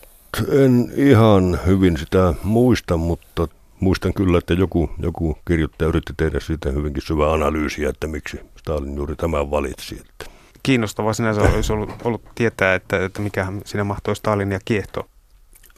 en 0.50 0.91
ihan 0.96 1.60
hyvin 1.65 1.98
sitä 1.98 2.34
muista, 2.44 2.98
mutta 2.98 3.48
muistan 3.82 4.14
kyllä, 4.14 4.38
että 4.38 4.54
joku, 4.54 4.90
joku 5.00 5.38
kirjoittaja 5.48 5.90
yritti 5.90 6.14
tehdä 6.18 6.40
siitä 6.40 6.72
hyvinkin 6.72 7.04
syvää 7.04 7.32
analyysiä, 7.32 7.90
että 7.90 8.08
miksi 8.08 8.40
Stalin 8.58 8.96
juuri 8.96 9.16
tämän 9.16 9.52
valitsi. 9.52 9.96
Että. 9.96 10.26
Kiinnostavaa 10.64 11.14
sinänsä 11.14 11.42
olisi 11.42 11.74
ollut, 11.74 11.90
ollut 12.04 12.22
tietää, 12.36 12.76
että, 12.76 13.06
että 13.06 13.22
mikä 13.22 13.48
siinä 13.66 13.84
mahtoi 13.84 14.16
Stalinia 14.16 14.60
kiehtoa. 14.66 15.08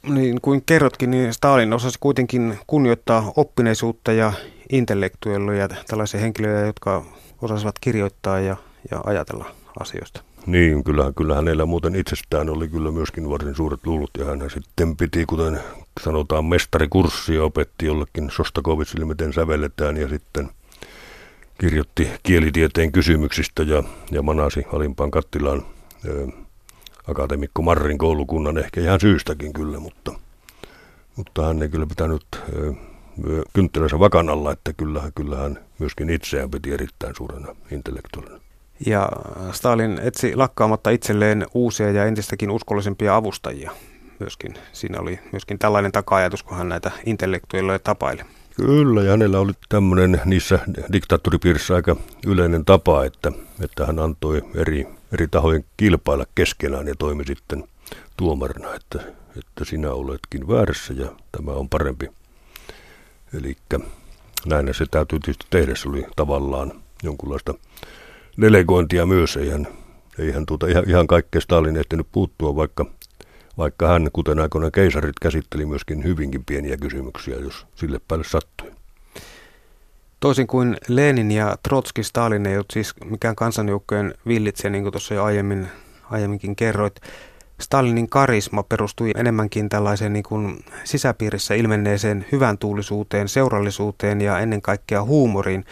Niin 0.04 0.42
kuin 0.42 0.64
kerrotkin, 0.66 1.12
niin 1.12 1.34
Stalin 1.34 1.74
osasi 1.74 1.98
kuitenkin 2.00 2.58
kunnioittaa 2.68 3.32
oppineisuutta 3.36 4.12
ja 4.12 4.34
intellektuelloja, 4.72 5.70
tällaisia 5.88 6.20
henkilöitä, 6.20 6.66
jotka 6.68 7.06
osasivat 7.42 7.76
kirjoittaa 7.82 8.40
ja, 8.40 8.58
ja 8.92 9.02
ajatella 9.06 9.46
asioista. 9.80 10.24
Niin, 10.46 10.84
kyllähän, 10.84 11.14
kyllä 11.14 11.36
hänellä 11.36 11.66
muuten 11.66 11.96
itsestään 11.96 12.50
oli 12.50 12.68
kyllä 12.68 12.92
myöskin 12.92 13.30
varsin 13.30 13.56
suuret 13.56 13.86
luulut 13.86 14.10
ja 14.18 14.26
hän 14.26 14.50
sitten 14.50 14.98
piti, 14.98 15.26
kuten 15.26 15.60
sanotaan, 16.02 16.46
mestarikurssia 16.46 17.44
opetti 17.44 17.86
jollekin 17.86 18.32
Sostakovitsille, 18.32 19.06
miten 19.06 19.34
sävelletään 19.34 19.98
ja 19.98 20.10
sitten 20.10 20.50
kirjoitti 21.60 22.12
kielitieteen 22.24 22.92
kysymyksistä 22.92 23.64
ja, 23.64 23.84
ja 24.12 24.22
manasi 24.22 24.66
alimpaan 24.74 25.12
kattilaan 25.12 25.66
ö, 26.06 26.28
akatemikko 27.08 27.62
Marrin 27.62 27.98
koulukunnan 27.98 28.58
ehkä 28.58 28.82
ihan 28.82 29.00
syystäkin 29.00 29.54
kyllä, 29.54 29.80
mutta, 29.80 30.14
mutta 31.16 31.46
hän 31.46 31.62
ei 31.62 31.70
kyllä 31.70 31.88
pitänyt 31.88 32.26
ö, 32.34 32.74
kynttilänsä 33.54 34.00
vakan 34.00 34.30
alla, 34.30 34.52
että 34.52 34.74
kyllähän, 34.74 35.12
kyllähän 35.16 35.60
myöskin 35.80 36.10
itseään 36.10 36.52
piti 36.52 36.74
erittäin 36.74 37.16
suurena 37.16 37.56
intellektuaalina. 37.72 38.40
Ja 38.86 39.10
Stalin 39.52 40.00
etsi 40.04 40.36
lakkaamatta 40.36 40.90
itselleen 40.90 41.46
uusia 41.54 41.92
ja 41.92 42.06
entistäkin 42.06 42.52
uskollisempia 42.52 43.16
avustajia. 43.16 43.72
Myöskin, 44.20 44.54
siinä 44.74 45.00
oli 45.00 45.20
myöskin 45.32 45.60
tällainen 45.60 45.92
taka-ajatus, 45.92 46.44
kun 46.44 46.58
hän 46.58 46.70
näitä 46.70 46.92
intellektuelleja 47.06 47.80
tapaili. 47.80 48.22
Kyllä, 48.56 49.02
ja 49.04 49.12
hänellä 49.12 49.40
oli 49.40 49.52
tämmöinen 49.70 50.22
niissä 50.26 50.60
diktaattoripiirissä 50.94 51.76
aika 51.76 51.96
yleinen 52.28 52.66
tapa, 52.66 53.06
että, 53.06 53.32
että 53.64 53.86
hän 53.86 54.00
antoi 54.00 54.42
eri, 54.56 54.88
eri 55.12 55.28
tahojen 55.28 55.66
kilpailla 55.78 56.26
keskenään 56.36 56.88
ja 56.88 56.96
toimi 57.00 57.24
sitten 57.26 57.64
tuomarina, 58.18 58.76
että, 58.76 59.00
että 59.38 59.66
sinä 59.66 59.92
oletkin 59.92 60.48
väärässä 60.48 60.94
ja 60.94 61.08
tämä 61.32 61.52
on 61.52 61.70
parempi. 61.70 62.10
Eli 63.38 63.58
näin 64.46 64.74
se 64.74 64.86
täytyy 64.92 65.20
tietysti 65.20 65.46
tehdä, 65.50 65.76
se 65.76 65.90
oli 65.90 66.06
tavallaan 66.16 66.72
jonkunlaista 67.04 67.54
delegointia 68.42 69.06
myös. 69.06 69.38
Eihän, 69.38 69.68
eihän 70.20 70.46
tuota 70.46 70.68
ihan, 70.68 70.90
ihan 70.90 71.08
kaikkea 71.08 71.42
Stalin 71.42 71.78
ehtinyt 71.78 72.08
puuttua, 72.12 72.56
vaikka, 72.56 72.86
vaikka 73.58 73.88
hän, 73.88 74.10
kuten 74.14 74.40
aikoinaan 74.40 74.72
keisarit, 74.72 75.20
käsitteli 75.22 75.66
myöskin 75.66 76.04
hyvinkin 76.04 76.46
pieniä 76.46 76.78
kysymyksiä, 76.78 77.36
jos 77.36 77.68
sille 77.76 78.00
päälle 78.08 78.26
sattui. 78.28 78.72
Toisin 80.20 80.48
kuin 80.48 80.78
Lenin 80.88 81.32
ja 81.32 81.56
Trotski, 81.64 82.04
Stalin 82.04 82.46
ei 82.46 82.56
ollut 82.56 82.72
siis 82.72 82.94
mikään 83.06 83.36
kansanjoukkojen 83.36 84.14
villitsejä, 84.28 84.72
niin 84.72 84.84
kuin 84.84 84.92
tuossa 84.92 85.14
jo 85.14 85.24
aiemmin, 85.24 85.68
aiemminkin 86.12 86.56
kerroit. 86.56 86.96
Stalinin 87.62 88.10
karisma 88.10 88.64
perustui 88.64 89.12
enemmänkin 89.16 89.70
tällaiseen 89.70 90.14
niin 90.14 90.24
kuin 90.24 90.66
sisäpiirissä 90.84 91.54
ilmenneeseen 91.54 92.26
hyvän 92.32 92.58
tuulisuuteen, 92.58 93.28
seurallisuuteen 93.28 94.22
ja 94.22 94.40
ennen 94.40 94.62
kaikkea 94.62 95.04
huumoriin. 95.04 95.66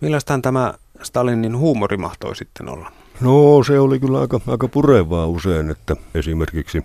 Millaista 0.00 0.38
tämä 0.42 0.74
Stalinin 1.02 1.56
huumori 1.58 1.96
mahtoi 1.96 2.36
sitten 2.36 2.68
olla? 2.68 2.92
No 3.20 3.64
se 3.66 3.80
oli 3.80 4.00
kyllä 4.00 4.20
aika, 4.20 4.40
aika 4.46 4.68
purevaa 4.68 5.26
usein, 5.26 5.70
että 5.70 5.96
esimerkiksi 6.14 6.84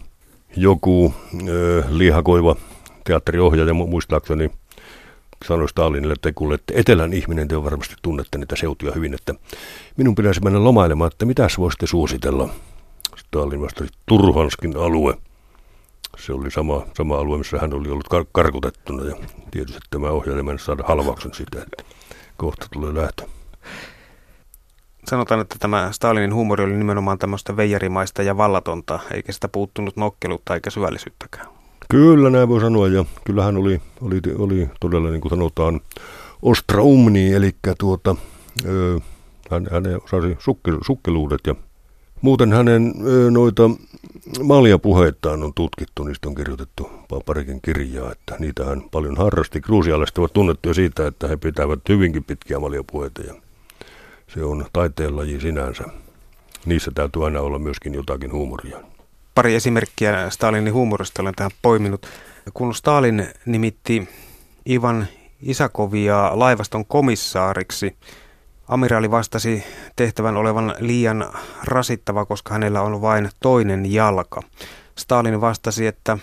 joku 0.55 1.13
ö, 1.47 1.83
lihakoiva 1.89 2.55
teatteriohjaaja 3.03 3.73
muistaakseni 3.73 4.51
sanoi 5.45 5.69
Stalinille, 5.69 6.13
että 6.13 6.31
kuule, 6.35 6.55
että 6.55 6.73
etelän 6.75 7.13
ihminen, 7.13 7.47
te 7.47 7.63
varmasti 7.63 7.95
tunnette 8.01 8.37
niitä 8.37 8.55
seutuja 8.55 8.91
hyvin, 8.95 9.13
että 9.13 9.35
minun 9.97 10.15
pitäisi 10.15 10.41
mennä 10.43 10.63
lomailemaan, 10.63 11.11
että 11.11 11.25
mitäs 11.25 11.57
voisitte 11.57 11.87
suositella. 11.87 12.49
Stalin 13.17 13.61
vastasi 13.61 13.91
Turhanskin 14.05 14.77
alue. 14.77 15.17
Se 16.17 16.33
oli 16.33 16.51
sama, 16.51 16.85
sama 16.97 17.17
alue, 17.17 17.37
missä 17.37 17.59
hän 17.59 17.73
oli 17.73 17.89
ollut 17.89 18.07
kar- 18.13 18.29
karkutettuna 18.31 19.03
ja 19.03 19.15
tietysti 19.51 19.81
tämä 19.89 20.09
ohjaaja 20.09 20.57
saada 20.57 20.83
halvauksen 20.87 21.33
sitä, 21.33 21.61
että 21.61 21.83
kohta 22.37 22.67
tulee 22.73 22.95
lähtö 22.95 23.38
sanotaan, 25.07 25.41
että 25.41 25.55
tämä 25.59 25.89
Stalinin 25.91 26.33
huumori 26.33 26.63
oli 26.63 26.73
nimenomaan 26.73 27.17
tämmöistä 27.17 27.57
veijarimaista 27.57 28.23
ja 28.23 28.37
vallatonta, 28.37 28.99
eikä 29.13 29.31
sitä 29.31 29.47
puuttunut 29.47 29.97
nokkeluutta 29.97 30.55
eikä 30.55 30.69
syvällisyyttäkään. 30.69 31.47
Kyllä 31.91 32.29
näin 32.29 32.49
voi 32.49 32.61
sanoa, 32.61 32.87
ja 32.87 33.05
kyllähän 33.23 33.57
oli, 33.57 33.81
oli, 34.01 34.21
oli 34.37 34.69
todella 34.79 35.09
niin 35.09 35.21
kuin 35.21 35.29
sanotaan 35.29 35.81
ostraumni, 36.41 37.33
eli 37.33 37.55
tuota, 37.79 38.15
ö, 38.65 38.99
hän, 39.51 39.67
hän 39.71 39.83
osasi 40.03 40.35
sukke, 40.39 40.71
sukkeluudet 40.85 41.41
ja 41.47 41.55
muuten 42.21 42.53
hänen 42.53 42.93
noita 43.31 43.69
maljapuheitaan 44.43 45.43
on 45.43 45.53
tutkittu, 45.55 46.03
niistä 46.03 46.29
on 46.29 46.35
kirjoitettu 46.35 46.89
parikin 47.25 47.61
kirjaa, 47.61 48.11
että 48.11 48.35
niitä 48.39 48.65
hän 48.65 48.81
paljon 48.91 49.17
harrasti. 49.17 49.61
Kruusialaiset 49.61 50.17
ovat 50.17 50.33
tunnettuja 50.33 50.73
siitä, 50.73 51.07
että 51.07 51.27
he 51.27 51.37
pitävät 51.37 51.79
hyvinkin 51.89 52.23
pitkiä 52.23 52.59
maljapuheita 52.59 53.21
ja 53.21 53.33
se 54.33 54.43
on 54.43 54.65
taiteenlaji 54.73 55.39
sinänsä. 55.39 55.83
Niissä 56.65 56.91
täytyy 56.95 57.25
aina 57.25 57.41
olla 57.41 57.59
myöskin 57.59 57.93
jotakin 57.93 58.31
huumoria. 58.31 58.77
Pari 59.35 59.55
esimerkkiä 59.55 60.29
Stalinin 60.29 60.73
huumorista 60.73 61.21
olen 61.21 61.35
tähän 61.35 61.51
poiminut. 61.61 62.07
Kun 62.53 62.75
Stalin 62.75 63.27
nimitti 63.45 64.09
Ivan 64.69 65.07
Isakovia 65.41 66.31
laivaston 66.33 66.85
komissaariksi, 66.85 67.95
amiraali 68.67 69.11
vastasi 69.11 69.63
tehtävän 69.95 70.37
olevan 70.37 70.75
liian 70.79 71.33
rasittava, 71.63 72.25
koska 72.25 72.53
hänellä 72.53 72.81
on 72.81 73.01
vain 73.01 73.29
toinen 73.39 73.93
jalka. 73.93 74.41
Stalin 74.95 75.41
vastasi, 75.41 75.87
että 75.87 76.17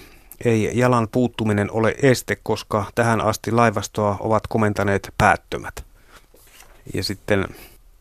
ei 0.45 0.71
jalan 0.75 1.09
puuttuminen 1.12 1.71
ole 1.71 1.95
este, 2.03 2.37
koska 2.42 2.85
tähän 2.95 3.21
asti 3.21 3.53
laivastoa 3.53 4.16
ovat 4.21 4.47
komentaneet 4.47 5.14
päättömät. 5.19 5.85
Ja 6.95 7.05
sitten 7.05 7.47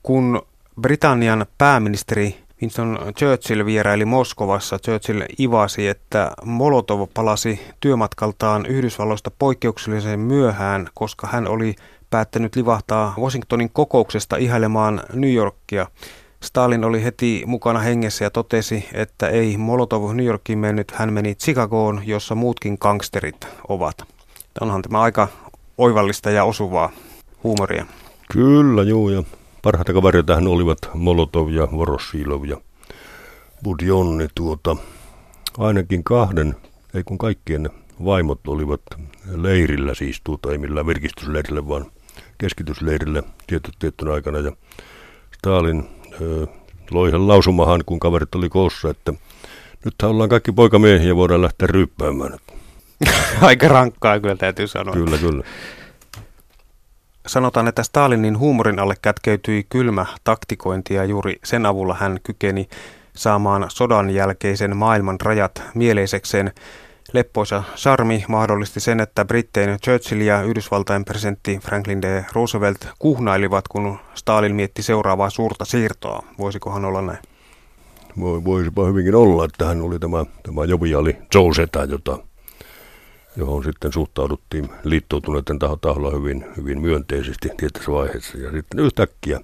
kun 0.05 0.41
Britannian 0.81 1.45
pääministeri 1.57 2.35
Winston 2.61 2.99
Churchill 3.17 3.65
vieraili 3.65 4.05
Moskovassa, 4.05 4.79
Churchill 4.79 5.21
ivasi, 5.39 5.87
että 5.87 6.31
Molotov 6.43 7.07
palasi 7.13 7.61
työmatkaltaan 7.79 8.65
Yhdysvalloista 8.65 9.31
poikkeuksellisen 9.39 10.19
myöhään, 10.19 10.87
koska 10.93 11.27
hän 11.27 11.47
oli 11.47 11.75
päättänyt 12.09 12.55
livahtaa 12.55 13.13
Washingtonin 13.19 13.69
kokouksesta 13.69 14.37
ihailemaan 14.37 15.01
New 15.13 15.33
Yorkia. 15.33 15.87
Stalin 16.43 16.83
oli 16.83 17.03
heti 17.03 17.43
mukana 17.45 17.79
hengessä 17.79 18.25
ja 18.25 18.29
totesi, 18.29 18.89
että 18.93 19.27
ei 19.27 19.57
Molotov 19.57 20.15
New 20.15 20.25
Yorkiin 20.25 20.59
mennyt, 20.59 20.91
hän 20.91 21.13
meni 21.13 21.35
Chicagoon, 21.35 22.01
jossa 22.05 22.35
muutkin 22.35 22.77
gangsterit 22.81 23.47
ovat. 23.67 23.97
Onhan 24.61 24.81
tämä 24.81 25.01
aika 25.01 25.27
oivallista 25.77 26.31
ja 26.31 26.43
osuvaa 26.43 26.89
huumoria. 27.43 27.85
Kyllä, 28.31 28.83
juu, 28.83 29.09
ja 29.09 29.23
Parhaita 29.65 29.93
kavereita 29.93 30.35
hän 30.35 30.47
olivat 30.47 30.77
Molotov 30.93 31.49
ja 31.49 31.67
Vorosilov 31.71 32.45
ja 32.45 32.57
Budjonni 33.63 34.27
tuota, 34.35 34.75
ainakin 35.57 36.03
kahden, 36.03 36.55
ei 36.93 37.03
kun 37.03 37.17
kaikkien 37.17 37.69
vaimot 38.05 38.47
olivat 38.47 38.81
leirillä 39.35 39.93
siis 39.93 40.21
tuota, 40.23 40.51
ei 40.51 40.57
millään 40.57 40.87
virkistysleirillä, 40.87 41.67
vaan 41.67 41.85
keskitysleirillä 42.37 43.23
tiettynä 43.79 44.13
aikana. 44.13 44.39
Ja 44.39 44.51
Stalin 45.37 45.89
ö, 46.21 46.47
loi 46.91 47.11
lausumahan, 47.11 47.83
kun 47.85 47.99
kaverit 47.99 48.35
oli 48.35 48.49
koossa, 48.49 48.89
että 48.89 49.13
nythän 49.85 50.11
ollaan 50.11 50.29
kaikki 50.29 50.51
poikamiehiä 50.51 51.07
ja 51.07 51.15
voidaan 51.15 51.41
lähteä 51.41 51.67
ryppäämään. 51.67 52.39
Aika 53.41 53.67
rankkaa 53.67 54.19
kyllä 54.19 54.35
täytyy 54.35 54.67
sanoa. 54.67 54.93
Kyllä, 54.93 55.17
kyllä. 55.17 55.43
Sanotaan, 57.25 57.67
että 57.67 57.83
Stalinin 57.83 58.39
huumorin 58.39 58.79
alle 58.79 58.95
kätkeytyi 59.01 59.65
kylmä 59.69 60.05
taktikointi 60.23 60.93
ja 60.93 61.05
juuri 61.05 61.39
sen 61.43 61.65
avulla 61.65 61.93
hän 61.93 62.19
kykeni 62.23 62.67
saamaan 63.15 63.65
sodan 63.69 64.09
jälkeisen 64.09 64.77
maailman 64.77 65.21
rajat 65.21 65.63
mieleisekseen. 65.75 66.51
Leppoisa 67.13 67.63
charmi 67.75 68.25
mahdollisti 68.27 68.79
sen, 68.79 68.99
että 68.99 69.25
Brittein 69.25 69.79
Churchill 69.79 70.21
ja 70.21 70.41
Yhdysvaltain 70.41 71.05
presidentti 71.05 71.59
Franklin 71.63 72.01
D. 72.01 72.23
Roosevelt 72.33 72.87
kuhnailivat, 72.99 73.67
kun 73.67 73.97
Stalin 74.13 74.55
mietti 74.55 74.83
seuraavaa 74.83 75.29
suurta 75.29 75.65
siirtoa. 75.65 76.23
Voisikohan 76.39 76.85
olla 76.85 77.01
näin? 77.01 77.19
Voi, 78.19 78.43
voisipa 78.43 78.85
hyvinkin 78.85 79.15
olla, 79.15 79.45
että 79.45 79.65
hän 79.65 79.81
oli 79.81 79.99
tämä, 79.99 80.25
tämä 80.43 80.65
joviali 80.65 81.17
Joe 81.33 81.85
jota 81.89 82.19
johon 83.37 83.63
sitten 83.63 83.93
suhtauduttiin 83.93 84.69
liittoutuneiden 84.83 85.59
taholla 85.59 86.11
hyvin, 86.11 86.45
hyvin 86.57 86.81
myönteisesti 86.81 87.49
tietyssä 87.57 87.91
vaiheessa. 87.91 88.37
Ja 88.37 88.51
sitten 88.51 88.79
yhtäkkiä, 88.79 89.41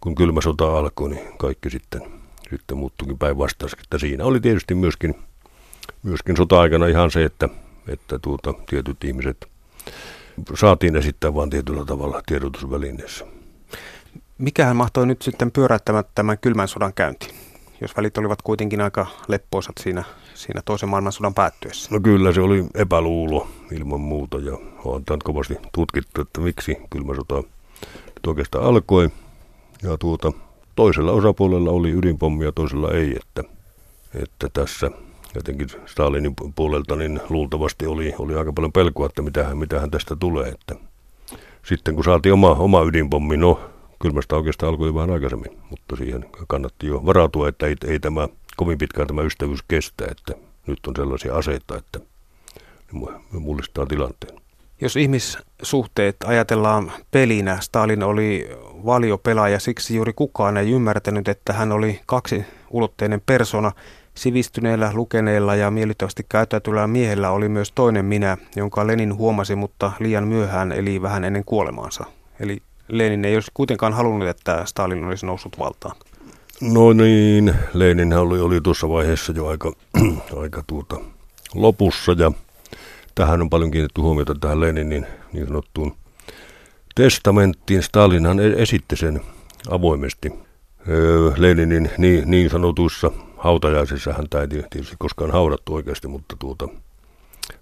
kun 0.00 0.14
kylmä 0.14 0.40
sota 0.40 0.78
alkoi, 0.78 1.10
niin 1.10 1.38
kaikki 1.38 1.70
sitten, 1.70 2.02
sitten 2.50 2.76
muuttuikin 2.76 3.18
päinvastaiseksi. 3.18 3.84
Että 3.84 3.98
siinä 3.98 4.24
oli 4.24 4.40
tietysti 4.40 4.74
myöskin, 4.74 5.14
myöskin 6.02 6.36
sota-aikana 6.36 6.86
ihan 6.86 7.10
se, 7.10 7.24
että, 7.24 7.48
että 7.88 8.18
tuota, 8.18 8.54
tietyt 8.70 9.04
ihmiset 9.04 9.46
saatiin 10.54 10.96
esittää 10.96 11.34
vain 11.34 11.50
tietyllä 11.50 11.84
tavalla 11.84 12.22
tiedotusvälineessä. 12.26 13.26
Mikähän 14.38 14.76
mahtoi 14.76 15.06
nyt 15.06 15.22
sitten 15.22 15.52
pyöräyttämään 15.52 16.04
tämän 16.14 16.38
kylmän 16.38 16.68
sodan 16.68 16.94
käyntiin? 16.94 17.34
Jos 17.80 17.96
välit 17.96 18.18
olivat 18.18 18.42
kuitenkin 18.42 18.80
aika 18.80 19.06
leppoisat 19.28 19.74
siinä 19.80 20.04
siinä 20.36 20.62
toisen 20.64 20.88
maailmansodan 20.88 21.34
päättyessä? 21.34 21.88
No 21.94 22.00
kyllä 22.00 22.32
se 22.32 22.40
oli 22.40 22.64
epäluulo 22.74 23.48
ilman 23.72 24.00
muuta 24.00 24.38
ja 24.38 24.58
on 24.84 25.04
tämän 25.04 25.18
kovasti 25.24 25.56
tutkittu, 25.72 26.20
että 26.20 26.40
miksi 26.40 26.76
kylmä 26.90 27.14
sota 27.14 27.42
oikeastaan 28.26 28.64
alkoi. 28.64 29.10
Ja 29.82 29.98
tuota, 29.98 30.32
toisella 30.76 31.12
osapuolella 31.12 31.70
oli 31.70 31.90
ydinpommi 31.90 32.44
ja 32.44 32.52
toisella 32.52 32.90
ei, 32.90 33.16
että, 33.16 33.44
että 34.14 34.48
tässä 34.52 34.90
jotenkin 35.34 35.68
Stalinin 35.86 36.34
puolelta 36.54 36.96
niin 36.96 37.20
luultavasti 37.28 37.86
oli, 37.86 38.14
oli 38.18 38.34
aika 38.34 38.52
paljon 38.52 38.72
pelkoa, 38.72 39.06
että 39.06 39.22
mitähän, 39.22 39.58
mitähän 39.58 39.90
tästä 39.90 40.16
tulee. 40.16 40.48
Että 40.48 40.74
sitten 41.62 41.94
kun 41.94 42.04
saatiin 42.04 42.32
oma, 42.32 42.50
oma 42.50 42.82
ydinpommi, 42.82 43.36
no 43.36 43.60
kylmästä 44.02 44.36
oikeastaan 44.36 44.70
alkoi 44.70 44.94
vähän 44.94 45.10
aikaisemmin, 45.10 45.58
mutta 45.70 45.96
siihen 45.96 46.24
kannatti 46.46 46.86
jo 46.86 47.06
varautua, 47.06 47.48
että 47.48 47.66
ei, 47.66 47.76
ei 47.86 48.00
tämä 48.00 48.28
kovin 48.56 48.78
pitkään 48.78 49.06
tämä 49.06 49.22
ystävyys 49.22 49.60
kestä, 49.68 50.04
että 50.10 50.34
nyt 50.66 50.86
on 50.86 50.96
sellaisia 50.96 51.34
aseita, 51.34 51.76
että 51.76 52.00
ne 53.32 53.38
mullistaa 53.38 53.86
tilanteen. 53.86 54.40
Jos 54.80 54.96
ihmissuhteet 54.96 56.16
ajatellaan 56.24 56.92
pelinä, 57.10 57.60
Stalin 57.60 58.02
oli 58.02 58.50
valiopelaaja, 58.84 59.60
siksi 59.60 59.96
juuri 59.96 60.12
kukaan 60.12 60.56
ei 60.56 60.70
ymmärtänyt, 60.70 61.28
että 61.28 61.52
hän 61.52 61.72
oli 61.72 62.00
kaksi 62.06 62.44
ulotteinen 62.70 63.22
persona. 63.26 63.72
Sivistyneellä, 64.14 64.90
lukeneella 64.94 65.54
ja 65.54 65.70
miellyttävästi 65.70 66.26
käyttäytyvällä 66.28 66.86
miehellä 66.86 67.30
oli 67.30 67.48
myös 67.48 67.72
toinen 67.72 68.04
minä, 68.04 68.36
jonka 68.56 68.86
Lenin 68.86 69.14
huomasi, 69.14 69.54
mutta 69.54 69.92
liian 70.00 70.28
myöhään, 70.28 70.72
eli 70.72 71.02
vähän 71.02 71.24
ennen 71.24 71.44
kuolemaansa. 71.44 72.04
Eli 72.40 72.62
Lenin 72.88 73.24
ei 73.24 73.34
olisi 73.34 73.50
kuitenkaan 73.54 73.92
halunnut, 73.92 74.28
että 74.28 74.64
Stalin 74.64 75.04
olisi 75.04 75.26
noussut 75.26 75.58
valtaan. 75.58 75.96
No 76.60 76.92
niin, 76.92 77.54
Lenin 77.74 78.12
oli, 78.12 78.40
oli 78.40 78.60
tuossa 78.60 78.88
vaiheessa 78.88 79.32
jo 79.32 79.46
aika, 79.46 79.72
aika 80.42 80.64
tuota, 80.66 81.00
lopussa 81.54 82.12
ja 82.12 82.32
tähän 83.14 83.42
on 83.42 83.50
paljon 83.50 83.70
kiinnitetty 83.70 84.00
huomiota 84.00 84.34
tähän 84.34 84.60
Leninin 84.60 85.06
niin 85.32 85.46
sanottuun 85.46 85.96
testamenttiin. 86.94 87.82
Stalinhan 87.82 88.40
e- 88.40 88.62
esitti 88.62 88.96
sen 88.96 89.20
avoimesti. 89.70 90.32
Leninin 91.36 91.90
niin, 91.98 92.30
niin 92.30 92.50
sanotuissa 92.50 93.10
hautajaisissa 93.36 94.12
hän 94.12 94.26
ei 94.40 94.48
tietysti 94.48 94.96
koskaan 94.98 95.30
haudattu 95.30 95.74
oikeasti, 95.74 96.08
mutta 96.08 96.36
tuota, 96.38 96.68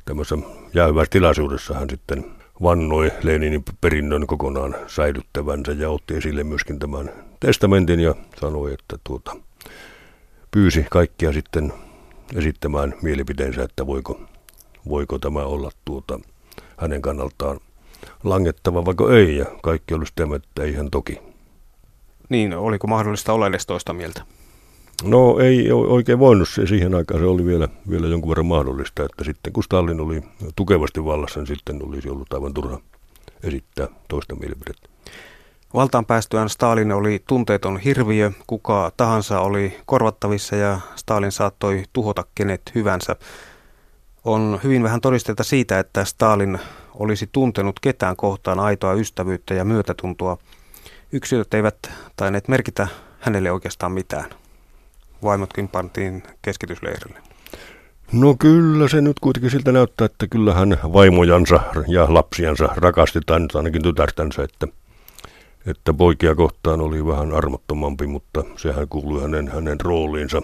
tämmöisessä 0.05 0.47
jäähyvässä 0.75 1.11
tilaisuudessa 1.11 1.75
hän 1.75 1.91
sitten 1.91 2.25
vannoi 2.63 3.13
Leninin 3.23 3.65
perinnön 3.81 4.27
kokonaan 4.27 4.75
säilyttävänsä 4.87 5.73
ja 5.73 5.91
otti 5.91 6.17
esille 6.17 6.45
myöskin 6.45 6.79
tämän 6.79 7.13
testamentin 7.47 8.01
ja 8.01 8.15
sanoi, 8.41 8.73
että 8.73 8.99
tuota, 9.05 9.37
pyysi 10.51 10.87
kaikkia 10.91 11.33
sitten 11.33 11.73
esittämään 12.35 12.95
mielipiteensä, 13.03 13.63
että 13.63 13.87
voiko, 13.87 14.21
voiko 14.89 15.19
tämä 15.19 15.43
olla 15.43 15.71
tuota, 15.85 16.21
hänen 16.77 17.03
kannaltaan 17.03 17.61
langettava, 18.25 18.85
vaikka 18.85 19.17
ei, 19.17 19.37
ja 19.37 19.47
kaikki 19.63 19.95
olisi 19.95 20.11
sitä, 20.11 20.37
että 20.37 20.63
ei 20.63 20.73
hän 20.73 20.91
toki. 20.91 21.19
Niin, 22.29 22.57
oliko 22.57 22.87
mahdollista 22.87 23.33
olla 23.33 23.47
edes 23.47 23.67
toista 23.67 23.93
mieltä? 23.93 24.23
No 25.03 25.39
ei 25.39 25.73
oikein 25.73 26.19
voinut 26.19 26.49
se. 26.49 26.67
Siihen 26.67 26.95
aikaan 26.95 27.21
se 27.21 27.27
oli 27.27 27.45
vielä, 27.45 27.69
vielä 27.91 28.07
jonkun 28.07 28.29
verran 28.29 28.47
mahdollista, 28.47 29.03
että 29.05 29.25
sitten 29.25 29.53
kun 29.53 29.65
Stalin 29.65 30.01
oli 30.01 30.23
tukevasti 30.57 31.05
vallassa, 31.05 31.41
niin 31.41 31.47
sitten 31.47 31.89
olisi 31.89 32.11
ollut 32.11 32.33
aivan 32.33 32.55
turha 32.55 32.81
esittää 33.43 33.89
toista 34.09 34.35
mielipidettä. 34.35 34.94
Valtaan 35.75 36.07
päästyään 36.07 36.49
Stalin 36.49 36.93
oli 36.93 37.23
tunteeton 37.29 37.79
hirviö, 37.79 38.31
kuka 38.47 38.93
tahansa 38.97 39.41
oli 39.41 39.77
korvattavissa 39.87 40.57
ja 40.57 40.81
Stalin 40.97 41.33
saattoi 41.33 41.85
tuhota 41.93 42.25
kenet 42.35 42.63
hyvänsä. 42.75 43.17
On 44.25 44.61
hyvin 44.65 44.83
vähän 44.83 45.01
todisteita 45.01 45.45
siitä, 45.45 45.79
että 45.79 46.05
Stalin 46.05 46.59
olisi 46.95 47.29
tuntenut 47.33 47.81
ketään 47.81 48.17
kohtaan 48.17 48.61
aitoa 48.61 48.93
ystävyyttä 48.93 49.55
ja 49.55 49.65
myötätuntoa. 49.65 50.39
Yksilöt 51.13 51.55
eivät 51.55 51.91
tainneet 52.17 52.49
merkitä 52.49 52.89
hänelle 53.21 53.51
oikeastaan 53.51 53.93
mitään 53.93 54.31
vaimotkin 55.23 55.69
pantiin 55.69 56.23
keskitysleirille? 56.43 57.19
No 58.13 58.35
kyllä 58.39 58.89
se 58.89 59.01
nyt 59.01 59.21
kuitenkin 59.21 59.51
siltä 59.51 59.73
näyttää, 59.73 60.05
että 60.05 60.27
kyllähän 60.27 60.79
vaimojansa 60.93 61.61
ja 61.89 62.15
lapsiansa 62.15 62.69
rakasti, 62.77 63.21
tai 63.27 63.41
nyt 63.41 63.57
ainakin 63.57 63.83
tytärtänsä, 63.83 64.43
että, 64.43 64.67
että 65.67 65.95
poikia 65.95 66.35
kohtaan 66.35 66.81
oli 66.81 67.07
vähän 67.07 67.33
armottomampi, 67.33 68.07
mutta 68.07 68.45
sehän 68.57 68.89
kuului 68.89 69.23
hänen, 69.23 69.49
hänen 69.49 69.81
rooliinsa. 69.81 70.43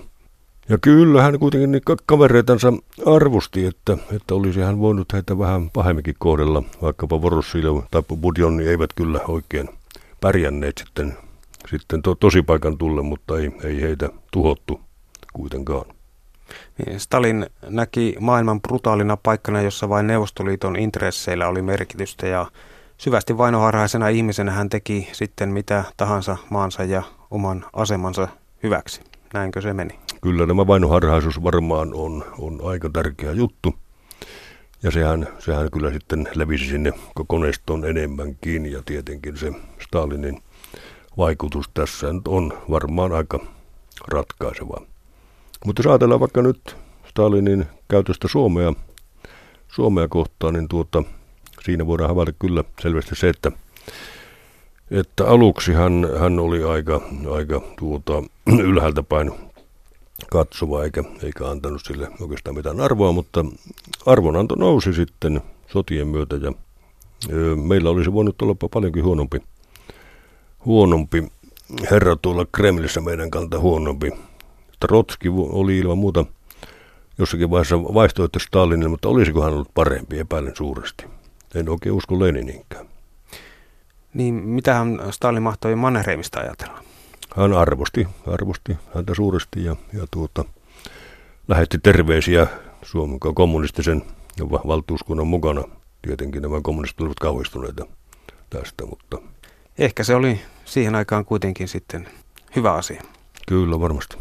Ja 0.69 0.79
kyllä 0.79 1.23
hän 1.23 1.39
kuitenkin 1.39 1.73
niin 1.73 1.83
kavereitansa 2.07 2.73
arvosti, 3.07 3.67
että, 3.67 3.99
että 4.17 4.35
olisi 4.35 4.61
hän 4.61 4.79
voinut 4.79 5.13
heitä 5.13 5.39
vähän 5.39 5.71
pahemminkin 5.71 6.15
kohdella, 6.19 6.63
vaikkapa 6.83 7.23
Vorossilov 7.23 7.83
tai 7.91 8.03
Budjonni 8.21 8.69
eivät 8.69 8.91
kyllä 8.97 9.21
oikein 9.29 9.69
pärjänneet 10.21 10.79
sitten 10.79 11.17
sitten 11.69 12.03
to, 12.03 12.15
tosipaikan 12.15 12.79
tulle, 12.79 13.03
mutta 13.03 13.39
ei, 13.39 13.53
ei 13.65 13.83
heitä 13.83 14.09
tuhottu 14.33 14.81
kuitenkaan. 15.33 15.85
Niin, 16.79 17.01
Stalin 17.01 17.47
näki 17.69 18.17
maailman 18.21 18.61
brutaalina 18.61 19.17
paikkana, 19.17 19.63
jossa 19.63 19.89
vain 19.89 20.07
Neuvostoliiton 20.07 20.77
intresseillä 20.77 21.49
oli 21.49 21.63
merkitystä 21.63 22.27
ja 22.27 22.47
syvästi 23.01 23.39
vainoharhaisena 23.39 24.09
ihmisenä 24.09 24.51
hän 24.51 24.69
teki 24.69 25.09
sitten 25.13 25.49
mitä 25.49 25.85
tahansa 25.97 26.37
maansa 26.51 26.85
ja 26.85 27.03
oman 27.31 27.65
asemansa 27.73 28.29
hyväksi. 28.63 29.01
Näinkö 29.35 29.61
se 29.61 29.75
meni? 29.75 29.99
Kyllä 30.23 30.47
tämä 30.47 30.67
vainoharhaisuus 30.67 31.43
varmaan 31.43 31.95
on, 31.95 32.25
on 32.39 32.61
aika 32.65 32.91
tärkeä 32.91 33.33
juttu. 33.33 33.75
Ja 34.83 34.91
sehän, 34.91 35.29
sehän 35.39 35.71
kyllä 35.71 35.93
sitten 35.93 36.29
levisi 36.35 36.65
sinne 36.67 36.93
koneistoon 37.29 37.85
enemmänkin 37.85 38.73
ja 38.73 38.83
tietenkin 38.87 39.37
se 39.37 39.53
Stalinin 39.85 40.43
vaikutus 41.17 41.71
tässä 41.75 42.07
on 42.29 42.53
varmaan 42.71 43.13
aika 43.13 43.41
ratkaiseva. 44.09 44.81
Mutta 45.67 45.81
jos 45.81 45.87
ajatellaan 45.87 46.21
vaikka 46.21 46.43
nyt 46.43 46.77
Stalinin 47.09 47.67
käytöstä 47.89 48.29
Suomea, 48.29 48.73
Suomea 49.69 50.09
kohtaan, 50.09 50.55
niin 50.55 50.69
tuota, 50.69 51.03
siinä 51.65 51.87
voidaan 51.87 52.09
havaita 52.09 52.33
kyllä 52.39 52.65
selvästi 52.83 53.17
se, 53.17 53.29
että, 53.29 53.53
että 54.91 55.27
aluksi 55.27 55.73
hän, 55.73 56.07
hän 56.19 56.39
oli 56.39 56.65
aika, 56.65 57.01
aika 57.31 57.61
tuota, 57.79 58.23
ylhäältä 58.71 59.03
päin 59.03 59.33
katsova 60.31 60.85
eikä, 60.85 61.05
eikä 61.23 61.49
antanut 61.49 61.83
sille 61.85 62.09
oikeastaan 62.21 62.57
mitään 62.57 62.81
arvoa, 62.81 63.13
mutta 63.13 63.45
arvonanto 64.07 64.55
nousi 64.55 64.93
sitten 64.93 65.41
sotien 65.67 66.09
myötä 66.09 66.37
ja 66.37 66.53
ö, 67.33 67.57
meillä 67.57 67.91
olisi 67.91 68.13
voinut 68.13 68.43
olla 68.43 68.55
paljonkin 68.71 69.05
huonompi 69.05 69.43
huonompi 70.65 71.25
herra 71.91 72.17
tuolla 72.17 72.47
Kremlissä 72.53 73.01
meidän 73.01 73.31
kanta 73.31 73.59
huonompi. 73.59 74.13
Trotski 74.81 75.29
oli 75.29 75.79
ilman 75.79 75.99
muuta 75.99 76.25
jossakin 77.19 77.51
vaiheessa 77.51 77.83
vaihtoehto 77.83 78.39
Stalinille, 78.39 78.89
mutta 78.89 79.09
olisiko 79.09 79.43
hän 79.43 79.53
ollut 79.53 79.75
parempi, 79.75 80.19
epäilen 80.19 80.57
suuresti. 80.57 81.05
En 81.55 81.69
oikein 81.69 81.93
usko 81.93 82.21
Lenininkään. 82.21 82.87
Niin 84.15 84.35
mitähän 84.35 85.01
Stalin 85.11 85.43
mahtoi 85.43 85.77
Mannerheimista 85.77 86.41
ajatella? 86.41 86.85
Hän 87.37 87.53
arvosti, 87.53 88.09
arvosti 88.27 88.77
häntä 88.95 89.15
suuresti 89.15 89.65
ja, 89.65 89.77
ja 89.93 90.07
tuota, 90.11 90.45
lähetti 91.49 91.79
terveisiä 91.79 92.47
Suomen 92.83 93.19
kommunistisen 93.35 94.03
valtuuskunnan 94.51 95.27
mukana. 95.27 95.65
Tietenkin 96.03 96.43
nämä 96.43 96.61
kommunistit 96.63 97.01
olivat 97.01 97.19
kauhistuneita 97.19 97.87
tästä, 98.51 98.87
mutta 98.87 99.19
ehkä 99.79 100.05
se 100.05 100.15
oli 100.15 100.41
siihen 100.65 100.95
aikaan 100.95 101.25
kuitenkin 101.25 101.69
sitten 101.69 102.09
hyvä 102.57 102.73
asia. 102.73 103.03
Kyllä, 103.49 103.81
varmasti. 103.81 104.17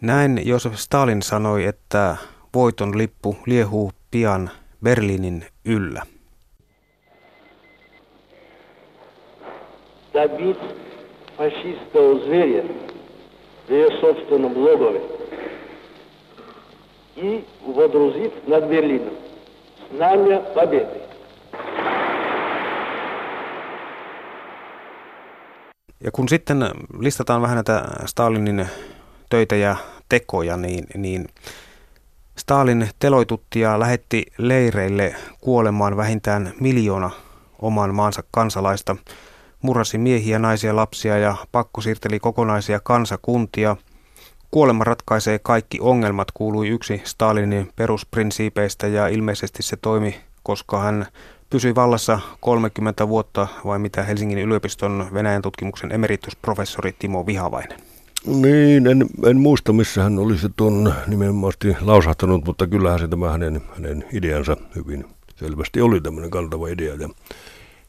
Näin 0.00 0.46
Josef 0.46 0.74
Stalin 0.74 1.22
sanoi, 1.22 1.64
että 1.64 2.16
voiton 2.54 2.98
lippu 2.98 3.36
liehuu 3.46 3.92
pian 4.10 4.50
Berliinin 4.83 5.45
yllä. 5.65 6.01
Добить 10.13 10.59
фашистского 11.37 12.19
зверя 12.19 12.63
в 13.67 13.71
ее 13.71 13.89
собственном 14.01 14.57
логове 14.57 15.01
и 17.15 17.45
водрузить 17.65 18.47
над 18.47 18.69
Берлином 18.69 19.13
знамя 19.91 20.39
победы. 20.55 21.01
Ja 25.99 26.11
kun 26.11 26.29
sitten 26.29 26.57
listataan 26.99 27.41
vähän 27.41 27.55
näitä 27.55 27.83
Stalinin 28.05 28.67
töitä 29.29 29.55
ja 29.55 29.75
tekoja, 30.09 30.57
niin, 30.57 30.85
niin 30.97 31.27
Stalin 32.38 32.88
teloitutti 32.98 33.60
ja 33.60 33.80
lähetti 33.80 34.26
leireille 34.38 35.14
kuolemaan 35.40 35.96
vähintään 35.96 36.52
miljoona 36.60 37.10
oman 37.58 37.94
maansa 37.94 38.22
kansalaista, 38.30 38.96
murrasi 39.62 39.98
miehiä, 39.98 40.38
naisia, 40.38 40.76
lapsia 40.76 41.18
ja 41.18 41.36
pakkosiirteli 41.52 42.20
kokonaisia 42.20 42.80
kansakuntia. 42.80 43.76
kuolema 44.50 44.84
ratkaisee 44.84 45.38
kaikki 45.38 45.78
ongelmat 45.80 46.30
kuului 46.34 46.68
yksi 46.68 47.02
Stalinin 47.04 47.72
perusprinsiipeistä 47.76 48.86
ja 48.86 49.08
ilmeisesti 49.08 49.62
se 49.62 49.76
toimi, 49.76 50.20
koska 50.42 50.80
hän 50.80 51.06
pysyi 51.50 51.74
vallassa 51.74 52.20
30 52.40 53.08
vuotta 53.08 53.48
vai 53.64 53.78
mitä 53.78 54.02
Helsingin 54.02 54.38
yliopiston 54.38 55.06
Venäjän 55.14 55.42
tutkimuksen 55.42 55.92
emeritusprofessori 55.92 56.94
Timo 56.98 57.26
Vihavainen. 57.26 57.87
Niin, 58.26 58.86
en, 58.86 59.06
en 59.26 59.36
muista 59.36 59.72
missä 59.72 60.02
hän 60.02 60.18
olisi 60.18 60.46
tuon 60.56 60.94
nimenomaan 61.06 61.52
lausahtanut, 61.80 62.44
mutta 62.44 62.66
kyllähän 62.66 62.98
se 62.98 63.08
tämä 63.08 63.30
hänen, 63.30 63.62
hänen 63.76 64.04
ideansa 64.12 64.56
hyvin 64.76 65.04
selvästi 65.36 65.80
oli 65.80 66.00
tämmöinen 66.00 66.30
kantava 66.30 66.68
idea. 66.68 66.94
Ja, 66.94 67.08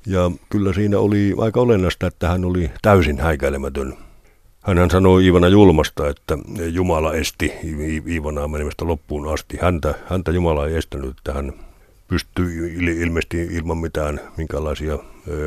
ja 0.06 0.32
kyllä 0.50 0.74
siinä 0.74 1.00
oli 1.00 1.36
aika 1.38 1.62
olennaista, 1.62 2.08
että 2.08 2.30
hän 2.30 2.46
oli 2.46 2.72
täysin 2.82 3.20
häikäilemätön. 3.20 3.98
Hän 4.62 4.90
sanoi 4.92 5.26
Iivana 5.26 5.48
julmasta, 5.48 6.10
että 6.10 6.38
Jumala 6.72 7.14
esti 7.14 7.52
Iivanaa 8.08 8.48
menemästä 8.48 8.88
loppuun 8.88 9.34
asti. 9.34 9.58
Häntä, 9.62 9.96
häntä 10.06 10.32
Jumala 10.32 10.68
ei 10.68 10.76
estänyt, 10.76 11.18
että 11.18 11.34
hän 11.34 11.54
pystyi 12.08 12.74
ilmeisesti 13.02 13.42
ilman 13.42 13.78
mitään 13.78 14.20
minkälaisia 14.38 15.00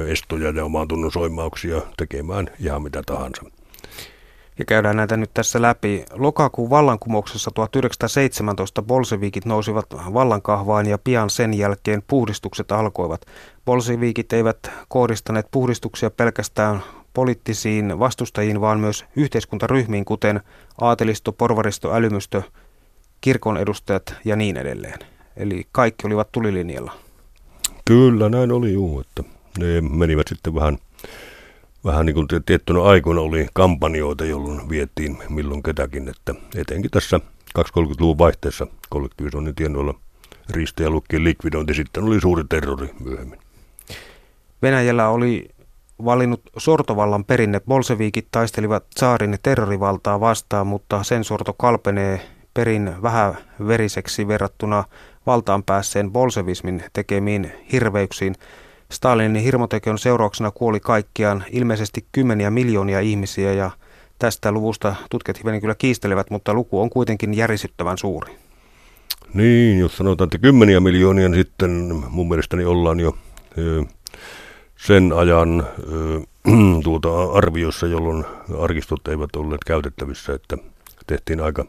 estoja 0.08 0.50
ja 0.50 0.64
omaan 0.64 0.88
tunnon 0.88 1.12
soimauksia 1.12 1.82
tekemään 1.96 2.50
ihan 2.60 2.82
mitä 2.82 3.02
tahansa 3.06 3.42
ja 4.58 4.64
käydään 4.64 4.96
näitä 4.96 5.16
nyt 5.16 5.30
tässä 5.34 5.62
läpi. 5.62 6.04
Lokakuun 6.12 6.70
vallankumouksessa 6.70 7.50
1917 7.54 8.82
bolsevikit 8.82 9.44
nousivat 9.44 9.86
vallankahvaan 9.94 10.86
ja 10.86 10.98
pian 10.98 11.30
sen 11.30 11.54
jälkeen 11.54 12.02
puhdistukset 12.06 12.72
alkoivat. 12.72 13.26
Bolsevikit 13.64 14.32
eivät 14.32 14.70
kohdistaneet 14.88 15.46
puhdistuksia 15.50 16.10
pelkästään 16.10 16.82
poliittisiin 17.14 17.98
vastustajiin, 17.98 18.60
vaan 18.60 18.80
myös 18.80 19.04
yhteiskuntaryhmiin, 19.16 20.04
kuten 20.04 20.40
aatelisto, 20.80 21.32
porvaristo, 21.32 21.94
älymystö, 21.94 22.42
kirkon 23.20 23.56
edustajat 23.56 24.14
ja 24.24 24.36
niin 24.36 24.56
edelleen. 24.56 24.98
Eli 25.36 25.66
kaikki 25.72 26.06
olivat 26.06 26.32
tulilinjalla. 26.32 26.92
Kyllä, 27.84 28.28
näin 28.28 28.52
oli 28.52 28.72
juu, 28.72 29.00
että 29.00 29.22
ne 29.58 29.80
menivät 29.80 30.28
sitten 30.28 30.54
vähän– 30.54 30.78
vähän 31.84 32.06
niin 32.06 32.14
kuin 32.14 32.26
tiettynä 32.46 32.82
aikoina 32.82 33.20
oli 33.20 33.46
kampanjoita, 33.52 34.24
jolloin 34.24 34.68
viettiin 34.68 35.18
milloin 35.28 35.62
ketäkin, 35.62 36.08
että 36.08 36.34
etenkin 36.56 36.90
tässä 36.90 37.20
230-luvun 37.58 38.18
vaihteessa 38.18 38.66
kollektivisoinnin 38.90 39.54
tienoilla 39.54 39.94
riistä 40.50 40.82
ja 40.82 40.90
lukkien 40.90 41.24
likvidointi 41.24 41.74
sitten 41.74 42.04
oli 42.04 42.20
suuri 42.20 42.44
terrori 42.48 42.90
myöhemmin. 43.04 43.38
Venäjällä 44.62 45.08
oli 45.08 45.48
valinnut 46.04 46.40
sortovallan 46.56 47.24
perinne. 47.24 47.60
Bolseviikit 47.60 48.28
taistelivat 48.30 48.84
saarin 48.96 49.38
terrorivaltaa 49.42 50.20
vastaan, 50.20 50.66
mutta 50.66 51.02
sen 51.02 51.24
sorto 51.24 51.52
kalpenee 51.52 52.20
perin 52.54 53.02
vähän 53.02 53.34
veriseksi 53.66 54.28
verrattuna 54.28 54.84
valtaan 55.26 55.62
päässeen 55.62 56.12
bolsevismin 56.12 56.84
tekemiin 56.92 57.52
hirveyksiin. 57.72 58.34
Stalinin 58.92 59.42
hirmotekion 59.42 59.98
seurauksena 59.98 60.50
kuoli 60.50 60.81
kaikkiaan 60.81 61.44
ilmeisesti 61.50 62.07
kymmeniä 62.12 62.50
miljoonia 62.50 63.00
ihmisiä 63.00 63.52
ja 63.52 63.70
tästä 64.18 64.52
luvusta 64.52 64.94
tutkijat 65.11 65.38
hivenen 65.38 65.61
kyllä 65.61 65.74
kiistelevät, 65.74 66.31
mutta 66.31 66.55
luku 66.55 66.81
on 66.81 66.90
kuitenkin 66.90 67.35
järisyttävän 67.35 67.98
suuri. 67.98 68.33
Niin, 69.35 69.78
jos 69.78 69.96
sanotaan, 69.96 70.26
että 70.26 70.38
kymmeniä 70.38 70.81
miljoonia, 70.81 71.28
niin 71.28 71.44
sitten 71.44 71.70
mun 72.09 72.28
mielestäni 72.28 72.64
ollaan 72.64 73.00
jo 73.00 73.16
sen 74.76 75.12
ajan 75.12 75.66
tuota 76.85 77.22
arviossa, 77.22 77.87
jolloin 77.87 78.24
arkistot 78.59 79.09
eivät 79.09 79.37
olleet 79.37 79.64
käytettävissä, 79.64 80.33
että 80.35 80.57
tehtiin 81.07 81.40
aika, 81.40 81.64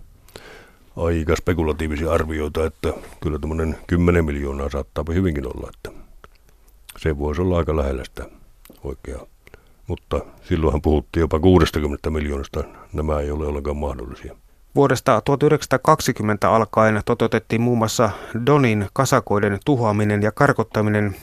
aika 0.95 1.35
spekulatiivisia 1.35 2.11
arvioita, 2.11 2.65
että 2.65 2.93
kyllä 3.21 3.39
tämmöinen 3.39 3.77
10 3.87 4.25
miljoonaa 4.25 4.69
saattaa 4.69 5.05
hyvinkin 5.13 5.47
olla, 5.47 5.69
että 5.73 6.02
se 6.97 7.17
voisi 7.17 7.41
olla 7.41 7.57
aika 7.57 7.77
lähellä 7.77 8.03
sitä 8.05 8.25
oikeaa. 8.83 9.25
Mutta 9.87 10.19
silloinhan 10.43 10.81
puhuttiin 10.81 11.21
jopa 11.21 11.39
60 11.39 12.09
miljoonasta. 12.09 12.63
Nämä 12.93 13.19
ei 13.19 13.31
ole 13.31 13.47
ollenkaan 13.47 13.77
mahdollisia. 13.77 14.35
Vuodesta 14.75 15.21
1920 15.21 16.49
alkaen 16.55 17.01
toteutettiin 17.05 17.61
muun 17.61 17.77
muassa 17.77 18.09
Donin 18.45 18.87
kasakoiden 18.93 19.59
tuhoaminen 19.65 20.21
ja 20.21 20.31
karkottaminen, 20.31 21.15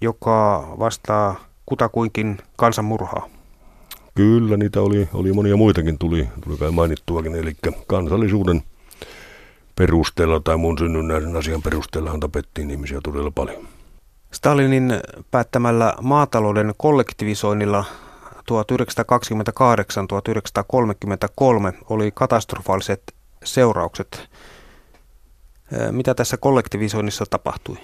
joka 0.00 0.68
vastaa 0.78 1.44
kutakuinkin 1.66 2.38
kansanmurhaa. 2.56 3.28
Kyllä, 4.14 4.56
niitä 4.56 4.80
oli, 4.80 5.08
oli 5.14 5.32
monia 5.32 5.56
muitakin, 5.56 5.98
tuli, 5.98 6.28
tuli 6.44 6.56
kai 6.56 6.70
mainittuakin. 6.70 7.34
Eli 7.34 7.52
kansallisuuden 7.86 8.62
perusteella 9.76 10.40
tai 10.40 10.56
mun 10.56 10.78
synnynnäisen 10.78 11.36
asian 11.36 11.62
perusteella 11.62 12.18
tapettiin 12.20 12.70
ihmisiä 12.70 13.00
todella 13.04 13.30
paljon. 13.30 13.68
Stalinin 14.32 14.92
päättämällä 15.30 15.94
maatalouden 16.02 16.74
kollektivisoinnilla 16.76 17.84
1928-1933 18.34 18.42
oli 21.90 22.10
katastrofaaliset 22.14 23.02
seuraukset. 23.44 24.28
Mitä 25.90 26.14
tässä 26.14 26.36
kollektivisoinnissa 26.36 27.24
tapahtui? 27.30 27.76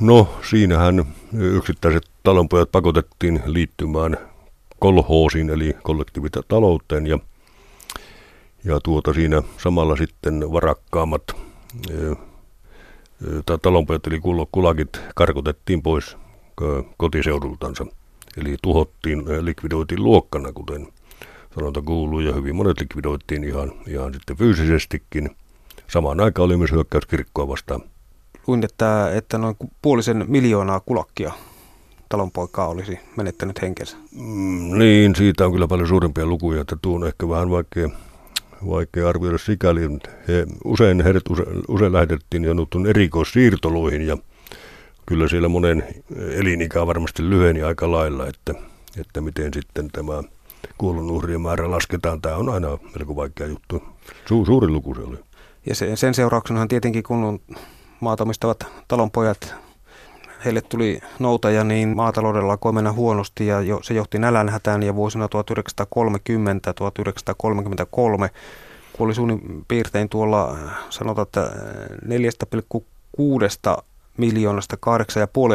No, 0.00 0.28
siinähän 0.50 1.04
yksittäiset 1.38 2.02
talonpojat 2.22 2.72
pakotettiin 2.72 3.42
liittymään 3.46 4.16
kolhoosiin 4.78 5.50
eli 5.50 5.76
kollektiivitalouteen 5.82 7.06
ja, 7.06 7.18
ja 8.64 8.80
tuota 8.80 9.12
siinä 9.12 9.42
samalla 9.58 9.96
sitten 9.96 10.52
varakkaammat 10.52 11.22
talonpojat 13.62 14.06
eli 14.06 14.20
kulakit 14.52 15.00
karkotettiin 15.14 15.82
pois 15.82 16.16
kotiseudultansa. 16.96 17.86
Eli 18.36 18.56
tuhottiin, 18.62 19.24
likvidoitiin 19.40 20.02
luokkana, 20.02 20.52
kuten 20.52 20.88
sanonta 21.54 21.82
kuuluu, 21.82 22.20
ja 22.20 22.32
hyvin 22.32 22.56
monet 22.56 22.80
likvidoittiin 22.80 23.44
ihan, 23.44 23.72
ihan 23.86 24.14
sitten 24.14 24.36
fyysisestikin. 24.36 25.30
Samaan 25.86 26.20
aikaan 26.20 26.46
oli 26.46 26.56
myös 26.56 26.72
hyökkäys 26.72 27.06
kirkkoa 27.06 27.48
vastaan. 27.48 27.80
Luin, 28.46 28.64
että, 28.64 29.12
että 29.14 29.38
noin 29.38 29.56
puolisen 29.82 30.24
miljoonaa 30.28 30.80
kulakkia 30.80 31.32
talonpoikaa 32.08 32.68
olisi 32.68 32.98
menettänyt 33.16 33.62
henkensä. 33.62 33.96
Mm, 34.12 34.78
niin, 34.78 35.16
siitä 35.16 35.46
on 35.46 35.52
kyllä 35.52 35.68
paljon 35.68 35.88
suurempia 35.88 36.26
lukuja, 36.26 36.60
että 36.60 36.76
tuon 36.82 37.06
ehkä 37.06 37.28
vähän 37.28 37.50
vaikea 37.50 37.88
vaikea 38.68 39.08
arvioida 39.08 39.38
sikäli. 39.38 39.80
He, 40.28 40.46
usein 40.64 41.04
heidät 41.04 41.22
use, 41.30 41.42
usein 41.68 41.92
lähetettiin 41.92 42.44
joudutun 42.44 42.86
erikoissiirtoluihin 42.86 44.06
ja 44.06 44.16
kyllä 45.06 45.28
siellä 45.28 45.48
monen 45.48 45.84
elinikä 46.16 46.86
varmasti 46.86 47.30
lyheni 47.30 47.62
aika 47.62 47.90
lailla, 47.90 48.26
että, 48.26 48.54
että 49.00 49.20
miten 49.20 49.54
sitten 49.54 49.88
tämä 49.88 50.22
kuolonuhrien 50.78 51.40
määrä 51.40 51.70
lasketaan. 51.70 52.20
Tämä 52.20 52.36
on 52.36 52.48
aina 52.48 52.68
melko 52.98 53.16
vaikea 53.16 53.46
juttu. 53.46 53.82
Su, 54.28 54.44
suuri 54.44 54.68
luku 54.68 54.94
se 54.94 55.00
oli. 55.00 55.16
Ja 55.66 55.74
se, 55.74 55.96
sen 55.96 56.14
seurauksenahan 56.14 56.68
tietenkin 56.68 57.02
kun 57.02 57.40
maatomistavat 58.00 58.66
talonpojat 58.88 59.54
heille 60.44 60.60
tuli 60.60 61.00
noutaja, 61.18 61.64
niin 61.64 61.96
maataloudella 61.96 62.52
alkoi 62.52 62.72
mennä 62.72 62.92
huonosti 62.92 63.46
ja 63.46 63.60
jo, 63.60 63.80
se 63.82 63.94
johti 63.94 64.18
nälänhätään 64.18 64.82
ja 64.82 64.94
vuosina 64.94 65.26
1930-1933 65.26 65.28
kuoli 68.92 69.14
suunnin 69.14 69.64
piirtein 69.68 70.08
tuolla 70.08 70.56
sanotaan, 70.90 71.26
että 71.26 71.50
4,6 73.18 73.82
miljoonasta 74.16 74.76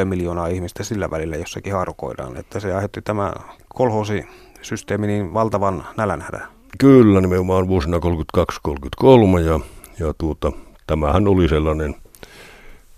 8,5 0.02 0.06
miljoonaa 0.06 0.48
ihmistä 0.48 0.84
sillä 0.84 1.12
välillä 1.12 1.36
jossakin 1.36 1.74
haarukoidaan, 1.74 2.38
että 2.38 2.60
se 2.60 2.74
aiheutti 2.74 3.02
tämä 3.02 3.34
kolhoosisysteemi 3.76 5.08
niin 5.08 5.34
valtavan 5.34 5.84
nälänhädän. 5.98 6.48
Kyllä, 6.78 7.22
nimenomaan 7.22 7.68
vuosina 7.68 7.98
32-33 7.98 9.40
ja, 9.40 9.60
ja 10.00 10.14
tuota, 10.18 10.52
tämähän 10.88 11.28
oli 11.28 11.48
sellainen– 11.48 11.96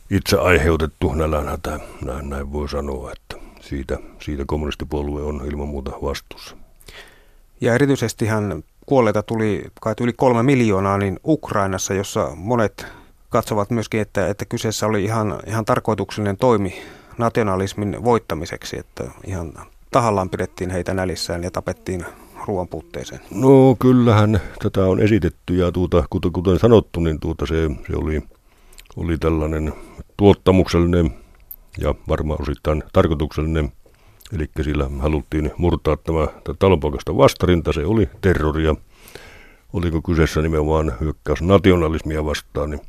itse 0.10 0.38
aiheutettu 0.38 1.14
nälänhätä, 1.14 1.80
näin, 2.06 2.30
näin 2.30 2.54
voi 2.54 2.70
sanoa, 2.70 3.12
että 3.12 3.38
siitä, 3.62 3.98
siitä 4.20 4.44
kommunistipuolue 4.48 5.22
on 5.22 5.42
ilman 5.46 5.68
muuta 5.68 5.92
vastuussa. 6.02 6.58
Ja 7.62 7.76
erityisesti 7.76 8.26
hän 8.26 8.64
kuolleita 8.86 9.24
tuli 9.24 9.64
kai 9.82 9.94
yli 10.02 10.14
kolme 10.14 10.44
miljoonaa 10.44 10.98
niin 10.98 11.20
Ukrainassa, 11.28 11.94
jossa 11.94 12.32
monet 12.36 12.86
katsovat 13.30 13.70
myöskin, 13.70 14.02
että, 14.02 14.28
että 14.28 14.46
kyseessä 14.46 14.86
oli 14.86 15.04
ihan, 15.04 15.40
ihan 15.48 15.66
tarkoituksellinen 15.66 16.38
toimi 16.38 16.82
nationalismin 17.18 18.04
voittamiseksi, 18.04 18.80
että 18.80 19.04
ihan 19.28 19.54
tahallaan 19.92 20.30
pidettiin 20.30 20.70
heitä 20.70 20.94
nälissään 20.94 21.44
ja 21.44 21.52
tapettiin 21.52 22.06
ruoan 22.48 22.68
puutteeseen. 22.68 23.22
No 23.32 23.76
kyllähän 23.80 24.42
tätä 24.64 24.86
on 24.86 25.00
esitetty 25.00 25.56
ja 25.56 25.72
tuota, 25.72 26.04
kuten, 26.10 26.32
kuten 26.32 26.60
sanottu, 26.60 27.00
niin 27.00 27.20
tuota 27.20 27.46
se, 27.46 27.70
se 27.88 27.96
oli, 27.96 28.24
oli 28.98 29.18
tällainen 29.18 29.74
tuottamuksellinen 30.18 31.14
ja 31.78 31.96
varmaan 32.08 32.42
osittain 32.42 32.84
tarkoituksellinen. 32.94 33.72
Eli 34.36 34.50
sillä 34.62 34.90
haluttiin 35.00 35.52
murtaa 35.58 35.98
tämä 35.98 36.28
talonpoikasta 36.60 37.18
vastarinta, 37.18 37.74
se 37.74 37.86
oli 37.86 38.10
terroria. 38.22 38.76
oliko 39.74 40.02
kyseessä 40.02 40.42
nimenomaan 40.42 40.94
hyökkäys 41.02 41.42
nationalismia 41.42 42.26
vastaan, 42.26 42.70
niin 42.70 42.82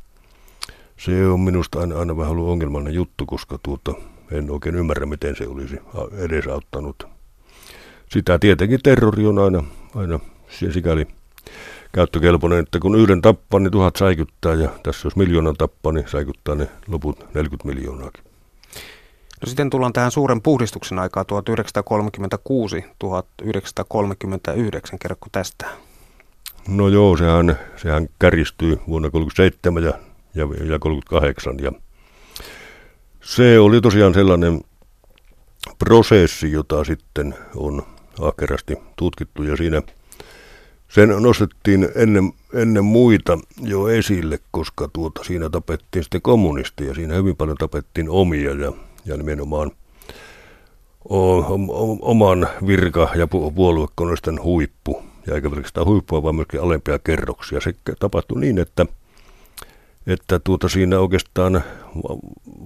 se 0.97 1.27
on 1.27 1.39
minusta 1.39 1.79
aina, 1.79 1.99
aina 1.99 2.17
vähän 2.17 2.31
ollut 2.31 2.49
ongelmallinen 2.49 2.95
juttu, 2.95 3.25
koska 3.25 3.59
tuota, 3.63 3.93
en 4.31 4.51
oikein 4.51 4.75
ymmärrä, 4.75 5.05
miten 5.05 5.35
se 5.35 5.47
olisi 5.47 5.77
edesauttanut. 6.17 7.07
Sitä 8.09 8.39
tietenkin 8.39 8.79
terrori 8.83 9.25
on 9.25 9.39
aina, 9.39 9.63
aina 9.95 10.19
sikäli 10.71 11.07
käyttökelpoinen, 11.95 12.59
että 12.59 12.79
kun 12.79 12.99
yhden 12.99 13.21
tappaa, 13.21 13.59
niin 13.59 13.71
tuhat 13.71 13.95
säikyttää, 13.95 14.53
ja 14.53 14.69
tässä 14.83 15.05
jos 15.05 15.15
miljoonan 15.15 15.55
tappaa, 15.57 15.91
niin 15.91 16.07
säikyttää 16.07 16.55
ne 16.55 16.69
loput 16.87 17.19
40 17.33 17.67
miljoonaakin. 17.67 18.23
No 19.41 19.47
sitten 19.47 19.69
tullaan 19.69 19.93
tähän 19.93 20.11
suuren 20.11 20.41
puhdistuksen 20.41 20.99
aikaa 20.99 21.23
1936-1939. 21.23 21.27
Kerrotko 25.01 25.27
tästä? 25.31 25.67
No 26.67 26.87
joo, 26.87 27.17
sehän, 27.17 27.59
sehän 27.75 28.07
kärjistyi 28.19 28.79
vuonna 28.87 29.09
1937 29.09 29.83
ja, 29.83 29.93
ja, 30.35 30.47
ja 30.73 30.79
38 30.79 31.59
ja 31.59 31.71
se 33.21 33.59
oli 33.59 33.81
tosiaan 33.81 34.13
sellainen 34.13 34.61
prosessi, 35.79 36.51
jota 36.51 36.83
sitten 36.83 37.35
on 37.55 37.83
ahkerasti 38.21 38.77
tutkittu 38.95 39.43
ja 39.43 39.57
siinä 39.57 39.81
sen 40.95 41.09
nostettiin 41.09 41.89
ennen, 41.95 42.33
ennen 42.53 42.85
muita 42.85 43.39
jo 43.61 43.87
esille, 43.87 44.39
koska 44.51 44.89
tuota, 44.93 45.23
siinä 45.23 45.49
tapettiin 45.49 46.03
sitten 46.03 46.21
kommunisteja, 46.21 46.93
siinä 46.93 47.15
hyvin 47.15 47.35
paljon 47.35 47.57
tapettiin 47.57 48.09
omia 48.09 48.51
ja, 48.51 48.71
ja 49.05 49.17
nimenomaan 49.17 49.71
o, 51.09 51.37
o, 51.37 51.97
oman 52.01 52.47
virka- 52.67 53.09
ja 53.15 53.27
puoluekonnoisten 53.55 54.43
huippu, 54.43 55.03
ja 55.27 55.35
eikä 55.35 55.49
pelkästään 55.49 55.87
huippua, 55.87 56.23
vaan 56.23 56.35
myöskin 56.35 56.61
alempia 56.61 56.99
kerroksia. 56.99 57.61
Se 57.61 57.73
tapahtui 57.99 58.39
niin, 58.39 58.59
että, 58.59 58.85
että 60.07 60.39
tuota 60.39 60.69
siinä 60.69 60.99
oikeastaan 60.99 61.63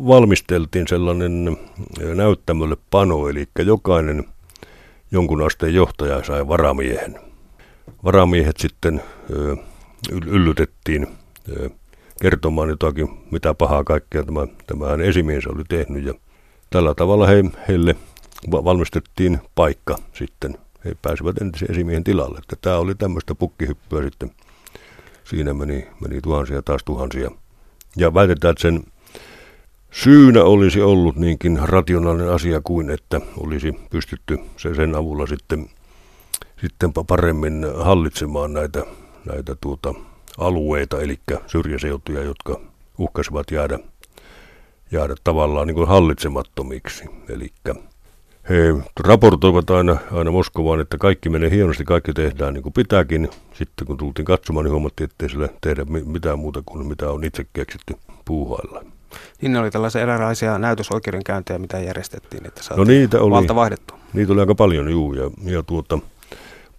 valmisteltiin 0.08 0.88
sellainen 0.88 1.58
näyttämölle 2.16 2.78
pano, 2.92 3.28
eli 3.28 3.48
jokainen 3.66 4.24
jonkun 5.12 5.46
asteen 5.46 5.74
johtaja 5.74 6.24
sai 6.24 6.48
varamiehen. 6.48 7.29
Varamiehet 8.04 8.58
sitten 8.58 9.02
yllytettiin 10.12 11.08
kertomaan 12.22 12.70
jotakin, 12.70 13.10
mitä 13.32 13.54
pahaa 13.54 13.84
kaikkea 13.84 14.24
tämä, 14.24 14.48
tämä 14.68 15.04
esimies 15.04 15.48
oli 15.48 15.64
tehnyt. 15.70 16.04
Ja 16.04 16.14
tällä 16.70 16.94
tavalla 16.96 17.28
he, 17.28 17.44
heille 17.68 17.96
valmistettiin 18.52 19.40
paikka 19.56 19.96
sitten. 20.14 20.58
He 20.86 20.96
pääsivät 21.02 21.42
entisen 21.42 21.72
esimiehen 21.72 22.04
tilalle. 22.04 22.40
Että 22.40 22.56
tämä 22.62 22.78
oli 22.78 22.96
tämmöistä 22.96 23.36
pukkihyppyä 23.36 24.04
sitten. 24.04 24.32
Siinä 25.24 25.54
meni, 25.54 25.88
meni 26.02 26.22
tuhansia 26.22 26.62
taas 26.62 26.84
tuhansia. 26.84 27.32
Ja 27.98 28.14
väitetään, 28.14 28.52
että 28.52 28.62
sen 28.62 28.84
syynä 29.92 30.44
olisi 30.44 30.82
ollut 30.82 31.16
niinkin 31.16 31.60
rationaalinen 31.64 32.34
asia 32.34 32.62
kuin, 32.64 32.90
että 32.90 33.22
olisi 33.38 33.74
pystytty 33.90 34.40
sen 34.58 34.96
avulla 34.96 35.28
sitten, 35.28 35.70
sitten 36.62 36.94
paremmin 37.08 37.66
hallitsemaan 37.76 38.54
näitä, 38.54 38.84
näitä 39.26 39.56
tuota, 39.62 39.94
alueita, 40.38 41.02
eli 41.02 41.20
syrjäseutuja, 41.48 42.24
jotka 42.24 42.60
uhkasivat 42.98 43.52
jäädä, 43.52 43.80
jäädä 44.92 45.16
tavallaan 45.24 45.68
niin 45.68 45.76
kuin 45.76 45.88
hallitsemattomiksi. 45.88 47.04
Eli 47.30 47.50
he 48.50 48.56
raportoivat 49.00 49.70
aina, 49.70 49.98
aina 50.12 50.32
Moskovaan, 50.32 50.80
että 50.80 50.98
kaikki 50.98 51.30
menee 51.30 51.52
hienosti, 51.52 51.84
kaikki 51.84 52.14
tehdään 52.14 52.54
niin 52.54 52.64
kuin 52.64 52.74
pitääkin. 52.74 53.30
Sitten 53.54 53.88
kun 53.88 53.98
tultiin 53.98 54.26
katsomaan, 54.26 54.64
niin 54.64 54.72
huomattiin, 54.72 55.10
että 55.10 55.26
ei 55.26 55.30
sille 55.30 55.50
tehdä 55.62 55.86
mitään 56.06 56.40
muuta 56.40 56.64
kuin 56.66 56.88
mitä 56.88 57.12
on 57.12 57.24
itse 57.24 57.46
keksitty 57.54 57.96
puuhailla. 58.26 58.84
Niin 59.42 59.58
oli 59.58 59.72
tällaisia 59.72 60.02
eräänlaisia 60.02 60.58
näytösoikeudenkäyntejä, 60.58 61.60
mitä 61.60 61.80
järjestettiin, 61.80 62.46
että 62.46 62.62
no 62.78 62.84
niitä 62.84 63.22
oli, 63.22 63.32
valta 63.32 63.56
vaihdettu. 63.56 63.94
Niitä 64.14 64.34
oli 64.34 64.40
aika 64.40 64.56
paljon, 64.56 64.90
juu. 64.90 65.14
Ja, 65.14 65.32
ja 65.44 65.64
tuota, 65.64 66.00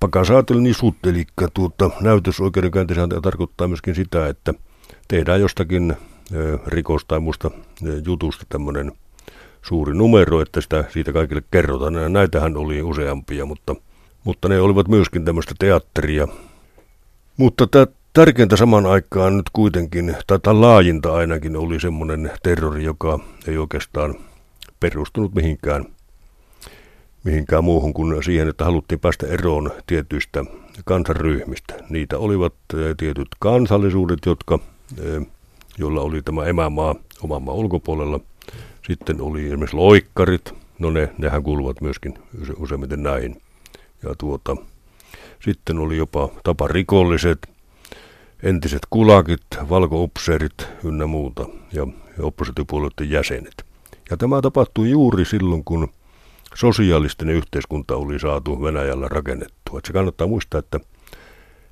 pakasaatel 0.01 0.61
nisut, 0.61 0.95
eli 1.07 1.25
tuota, 1.55 1.91
näytösoikeudenkäynti 2.01 2.95
tarkoittaa 3.23 3.69
myöskin 3.69 3.95
sitä, 3.95 4.27
että 4.27 4.55
tehdään 5.09 5.41
jostakin 5.41 5.97
rikos 6.67 7.05
tai 7.05 7.21
muusta 7.21 7.51
jutusta 8.05 8.47
tämmöinen 8.49 8.93
suuri 9.63 9.95
numero, 9.95 10.41
että 10.41 10.61
sitä 10.61 10.85
siitä 10.89 11.13
kaikille 11.13 11.43
kerrotaan. 11.51 12.13
Näitähän 12.13 12.57
oli 12.57 12.83
useampia, 12.83 13.47
mutta, 13.47 13.77
mutta 14.25 14.49
ne 14.49 14.61
olivat 14.61 14.89
myöskin 14.89 15.25
tämmöistä 15.25 15.55
teatteria. 15.59 16.29
Mutta 17.37 17.67
tämä 17.67 17.87
Tärkeintä 18.13 18.57
saman 18.57 18.87
aikaan 18.87 19.37
nyt 19.37 19.51
kuitenkin, 19.53 20.17
tai 20.27 20.55
laajinta 20.55 21.15
ainakin, 21.15 21.57
oli 21.57 21.81
semmoinen 21.81 22.31
terrori, 22.43 22.85
joka 22.85 23.19
ei 23.47 23.59
oikeastaan 23.59 24.15
perustunut 24.81 25.35
mihinkään, 25.35 25.87
mihinkään 27.25 27.65
muuhun 27.65 27.95
kuin 27.95 28.25
siihen, 28.25 28.49
että 28.49 28.65
haluttiin 28.65 29.01
päästä 29.01 29.27
eroon 29.27 29.71
tietyistä 29.87 30.45
kansanryhmistä. 30.85 31.75
Niitä 31.89 32.19
olivat 32.19 32.55
eh, 32.75 32.95
tietyt 32.97 33.29
kansallisuudet, 33.39 34.19
jotka, 34.27 34.59
eh, 34.99 35.27
joilla 35.79 36.01
oli 36.01 36.23
tämä 36.23 36.45
emämaa 36.45 36.95
oman 37.23 37.43
maan 37.43 37.57
ulkopuolella. 37.57 38.21
Sitten 38.87 39.21
oli 39.21 39.47
esimerkiksi 39.47 39.77
loikkarit, 39.77 40.55
no 40.79 40.91
ne, 40.91 41.13
nehän 41.19 41.43
kuuluvat 41.43 41.81
myöskin 41.81 42.15
useimmiten 42.57 43.03
näin. 43.03 43.43
Ja 44.03 44.15
tuota, 44.19 44.57
sitten 45.45 45.79
oli 45.79 45.97
jopa 45.97 46.29
taparikolliset, 46.45 47.39
entiset 48.43 48.83
kulakit, 48.91 49.43
valkoupseerit 49.69 50.69
ynnä 50.85 51.07
muuta 51.07 51.47
ja, 51.73 51.87
ja 52.19 52.25
oppositiopuolueiden 52.25 53.11
jäsenet. 53.11 53.65
Ja 54.11 54.17
tämä 54.17 54.41
tapahtui 54.43 54.91
juuri 54.91 55.25
silloin, 55.25 55.65
kun 55.65 55.89
sosiaalistinen 56.55 57.37
yhteiskunta 57.37 57.97
oli 57.97 58.19
saatu 58.19 58.63
Venäjällä 58.63 59.09
rakennettua. 59.09 59.79
Et 59.79 59.85
se 59.85 59.93
kannattaa 59.93 60.27
muistaa, 60.27 60.59
että, 60.59 60.81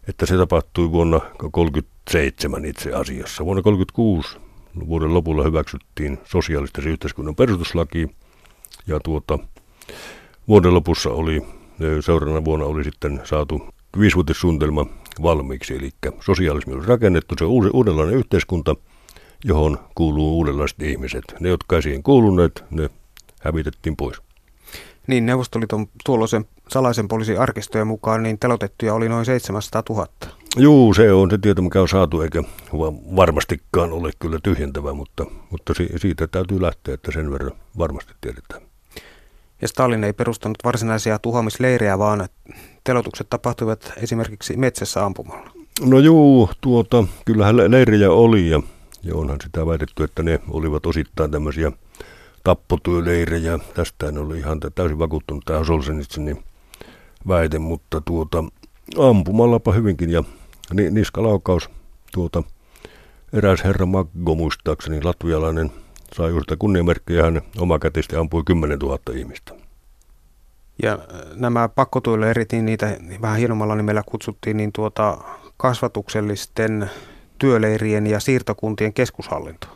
että 0.09 0.27
se 0.27 0.37
tapahtui 0.37 0.91
vuonna 0.91 1.19
1937 1.19 2.65
itse 2.65 2.93
asiassa. 2.93 3.45
Vuonna 3.45 3.63
1936 3.63 4.49
vuoden 4.89 5.15
lopulla 5.15 5.45
hyväksyttiin 5.45 6.19
sosiaalistisen 6.25 6.93
yhteiskunnan 6.93 7.37
perustuslaki 7.37 8.09
ja 8.87 9.01
tuota, 9.01 9.39
vuoden 10.49 10.75
lopussa 10.75 11.11
oli, 11.11 11.43
seuraavana 12.01 12.45
vuonna 12.45 12.67
oli 12.67 12.85
sitten 12.85 13.21
saatu 13.25 13.69
viisivuotissuunnitelma 14.01 14.87
valmiiksi. 15.23 15.75
Eli 15.75 15.91
sosialismi 16.21 16.75
on 16.75 16.85
rakennettu, 16.85 17.35
se 17.39 17.45
on 17.45 17.71
uudenlainen 17.73 18.15
yhteiskunta, 18.15 18.77
johon 19.45 19.79
kuuluu 19.95 20.37
uudenlaiset 20.37 20.83
ihmiset. 20.83 21.25
Ne, 21.41 21.49
jotka 21.49 21.81
siihen 21.83 22.03
kuuluneet, 22.03 22.65
ne 22.71 22.91
hävitettiin 23.41 23.97
pois. 23.97 24.28
Niin, 25.09 25.27
Neuvostoliiton 25.27 25.87
tuolloisen 26.05 26.45
salaisen 26.69 27.09
poliisin 27.09 27.41
arkistojen 27.41 27.87
mukaan 27.87 28.23
niin 28.23 28.39
telotettuja 28.39 28.95
oli 28.95 29.09
noin 29.09 29.25
700 29.25 29.83
000. 29.91 30.07
Juu, 30.57 30.95
se 30.95 31.13
on 31.13 31.31
se 31.31 31.39
tieto, 31.39 31.63
mikä 31.63 31.81
on 31.81 31.89
saatu, 31.89 32.21
eikä 32.21 32.43
varmastikaan 33.17 33.93
ole 33.93 34.11
kyllä 34.19 34.39
tyhjentävä, 34.43 34.93
mutta, 34.93 35.27
mutta 35.51 35.73
siitä 35.97 36.27
täytyy 36.27 36.63
lähteä, 36.63 36.95
että 36.95 37.13
sen 37.13 37.33
verran 37.33 37.53
varmasti 37.79 38.13
tiedetään. 38.21 38.63
Ja 39.63 39.69
Stalin 39.69 40.05
ei 40.05 40.13
perustanut 40.13 40.59
varsinaisia 40.65 41.19
tuhoamisleirejä, 41.19 41.99
vaan 41.99 42.29
telotukset 42.85 43.27
tapahtuivat 43.31 43.93
esimerkiksi 43.97 44.57
metsässä 44.57 45.05
ampumalla. 45.05 45.51
No 45.81 45.99
juu, 45.99 46.51
tuota, 46.61 47.05
kyllähän 47.25 47.57
leirejä 47.57 48.11
oli 48.11 48.51
ja, 48.51 48.63
ja 49.03 49.15
onhan 49.15 49.39
sitä 49.43 49.67
väitetty, 49.67 50.05
että 50.05 50.23
ne 50.23 50.41
olivat 50.51 50.87
osittain 50.87 51.31
tämmöisiä 51.31 51.73
tappotyöleirejä. 52.45 53.59
Tästä 53.75 54.09
en 54.09 54.19
ole 54.19 54.39
ihan 54.39 54.61
täysin 54.75 54.99
vakuuttunut 54.99 55.45
tähän 55.45 55.65
Solsenitsin 55.65 56.45
väite, 57.29 57.59
mutta 57.59 58.01
tuota, 58.01 58.45
ampumallapa 58.99 59.73
hyvinkin 59.73 60.11
ja 60.11 60.25
ni, 60.75 60.91
niskalaukaus 60.91 61.71
tuota, 62.13 62.43
eräs 63.33 63.65
herra 63.65 63.87
Maggo 63.87 64.35
muistaakseni, 64.35 65.03
latvialainen, 65.03 65.73
sai 66.17 66.31
juuri 66.31 66.57
kunniamerkkiä 66.59 67.23
hän 67.23 67.43
omakätisesti 67.59 68.17
ampui 68.17 68.43
10 68.47 68.79
000 68.79 68.99
ihmistä. 69.15 69.53
Ja 70.83 70.93
äh, 70.93 70.99
nämä 71.35 71.69
pakkotuileirit, 71.69 72.53
niin 72.53 72.65
niitä 72.65 72.97
vähän 73.23 73.39
hienommalla 73.39 73.75
nimellä 73.75 74.03
kutsuttiin 74.07 74.57
niin 74.57 74.73
tuota 74.73 75.19
kasvatuksellisten 75.57 76.91
työleirien 77.39 78.07
ja 78.07 78.21
siirtokuntien 78.21 78.93
keskushallinto. 78.93 79.67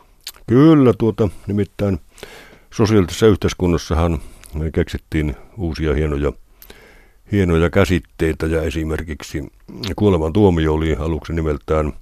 Kyllä, 0.47 0.93
tuota, 0.97 1.29
nimittäin 1.47 1.99
sosiaalisessa 2.73 3.27
yhteiskunnassahan 3.27 4.19
me 4.53 4.71
keksittiin 4.71 5.35
uusia 5.57 5.93
hienoja, 5.93 6.33
hienoja 7.31 7.69
käsitteitä 7.69 8.45
ja 8.45 8.61
esimerkiksi 8.61 9.51
kuoleman 9.95 10.33
tuomio 10.33 10.73
oli 10.73 10.95
aluksi 10.99 11.33
nimeltään 11.33 11.93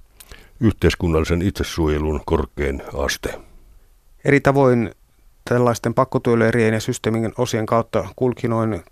yhteiskunnallisen 0.60 1.42
itsesuojelun 1.42 2.20
korkein 2.26 2.82
aste. 2.94 3.40
Eri 4.24 4.40
tavoin 4.40 4.90
tällaisten 5.48 5.94
pakkotyöleirien 5.94 6.74
ja 6.74 6.80
systeemin 6.80 7.32
osien 7.38 7.66
kautta 7.66 8.08
kulki 8.16 8.48
noin 8.48 8.82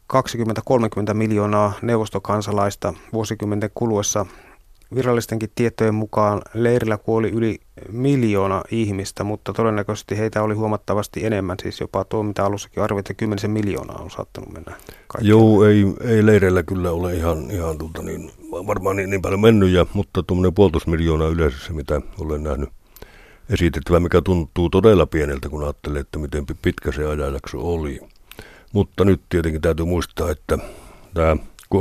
20-30 1.11 1.15
miljoonaa 1.15 1.73
neuvostokansalaista 1.83 2.95
vuosikymmenten 3.13 3.71
kuluessa 3.75 4.27
virallistenkin 4.95 5.51
tietojen 5.55 5.95
mukaan 5.95 6.43
leirillä 6.55 6.99
kuoli 6.99 7.31
yli 7.31 7.59
miljoona 7.93 8.63
ihmistä, 8.71 9.25
mutta 9.25 9.53
todennäköisesti 9.53 10.19
heitä 10.19 10.43
oli 10.43 10.55
huomattavasti 10.55 11.27
enemmän, 11.27 11.57
siis 11.63 11.81
jopa 11.81 12.05
tuo, 12.05 12.23
mitä 12.23 12.45
alussakin 12.45 12.83
arvioitiin, 12.83 13.17
kymmenisen 13.17 13.51
miljoonaa 13.51 14.03
on 14.03 14.11
saattanut 14.11 14.53
mennä. 14.53 14.73
Joo, 15.21 15.65
ei, 15.65 15.85
ei 16.05 16.27
leireillä 16.27 16.63
kyllä 16.63 16.91
ole 16.91 17.15
ihan, 17.15 17.51
ihan 17.51 17.79
tuota 17.79 18.03
niin, 18.03 18.31
varmaan 18.51 18.97
niin, 18.97 19.11
niin 19.11 19.23
paljon 19.23 19.41
mennyt, 19.41 19.71
ja, 19.71 19.87
mutta 19.95 20.23
tuommoinen 20.23 20.55
puolitoista 20.55 20.91
miljoonaa 20.91 21.29
yleensä, 21.29 21.73
mitä 21.73 22.01
olen 22.19 22.43
nähnyt 22.43 22.69
esitettävä, 23.51 24.01
mikä 24.01 24.23
tuntuu 24.23 24.71
todella 24.71 25.07
pieneltä, 25.07 25.49
kun 25.49 25.65
ajattelee, 25.65 26.01
että 26.01 26.19
miten 26.19 26.45
pitkä 26.63 26.93
se 26.93 27.07
ajanjakso 27.07 27.59
oli. 27.61 28.01
Mutta 28.73 29.05
nyt 29.05 29.21
tietenkin 29.29 29.61
täytyy 29.61 29.87
muistaa, 29.87 30.31
että 30.31 30.59
tämä 31.15 31.37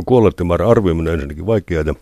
kuolleiden 0.05 0.47
määrä 0.47 0.67
arvioiminen 0.67 1.11
on 1.11 1.13
ensinnäkin 1.13 1.45
vaikeaa, 1.45 1.83
ja, 1.87 1.93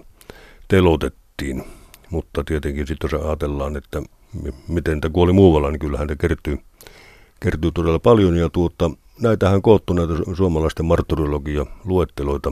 telotettiin. 0.67 1.63
Mutta 2.09 2.43
tietenkin 2.43 2.87
sitten 2.87 3.09
jos 3.11 3.23
ajatellaan, 3.23 3.77
että 3.77 4.01
miten 4.67 5.01
tämä 5.01 5.13
kuoli 5.13 5.33
muualla, 5.33 5.71
niin 5.71 5.79
kyllähän 5.79 6.07
ne 6.07 6.15
kertyy, 6.15 6.57
kertyy 7.43 7.71
todella 7.71 7.99
paljon. 7.99 8.35
Ja 8.35 8.49
tuota, 8.49 8.91
näitähän 9.21 9.61
koottu 9.61 9.93
näitä 9.93 10.13
suomalaisten 10.33 10.85
martyrologia 10.85 11.65
luetteloita. 11.85 12.51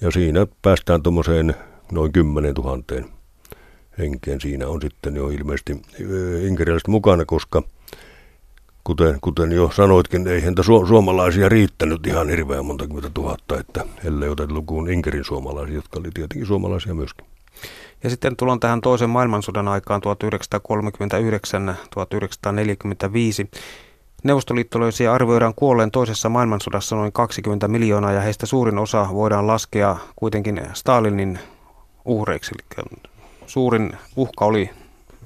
Ja 0.00 0.10
siinä 0.10 0.46
päästään 0.62 1.02
tuommoiseen 1.02 1.54
noin 1.92 2.12
10 2.12 2.54
000 2.54 2.78
henkeen. 3.98 4.40
Siinä 4.40 4.68
on 4.68 4.82
sitten 4.82 5.16
jo 5.16 5.28
ilmeisesti 5.28 5.82
inkeriläiset 6.46 6.88
mukana, 6.88 7.24
koska 7.24 7.62
kuten, 8.84 9.18
kuten 9.20 9.52
jo 9.52 9.70
sanoitkin, 9.74 10.28
ei 10.28 10.40
häntä 10.40 10.62
su- 10.62 10.88
suomalaisia 10.88 11.48
riittänyt 11.48 12.06
ihan 12.06 12.28
hirveän 12.28 12.66
monta 12.66 12.86
kymmentä 12.86 13.10
tuhatta, 13.14 13.60
että 13.60 13.84
ellei 14.04 14.28
oteta 14.28 14.54
lukuun 14.54 14.90
Inkerin 14.90 15.24
suomalaisia, 15.24 15.74
jotka 15.74 16.00
oli 16.00 16.08
tietenkin 16.14 16.46
suomalaisia 16.46 16.94
myöskin. 16.94 17.31
Ja 18.02 18.10
sitten 18.10 18.36
tullaan 18.36 18.60
tähän 18.60 18.80
toisen 18.80 19.10
maailmansodan 19.10 19.68
aikaan 19.68 20.02
1939-1945. 20.02 20.06
Neuvostoliittolaisia 24.24 25.14
arvioidaan 25.14 25.54
kuolleen 25.56 25.90
toisessa 25.90 26.28
maailmansodassa 26.28 26.96
noin 26.96 27.12
20 27.12 27.68
miljoonaa 27.68 28.12
ja 28.12 28.20
heistä 28.20 28.46
suurin 28.46 28.78
osa 28.78 29.08
voidaan 29.12 29.46
laskea 29.46 29.96
kuitenkin 30.16 30.60
Stalinin 30.72 31.38
uhreiksi. 32.04 32.54
Eli 32.54 32.62
suurin 33.46 33.92
uhka 34.16 34.44
oli 34.44 34.70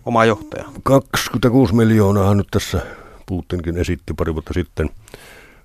oma 0.04 0.24
johtaja. 0.24 0.64
26 0.82 1.74
miljoonaa 1.74 2.34
nyt 2.34 2.46
tässä 2.50 2.80
Putinkin 3.26 3.76
esitti 3.76 4.14
pari 4.14 4.34
vuotta 4.34 4.54
sitten. 4.54 4.90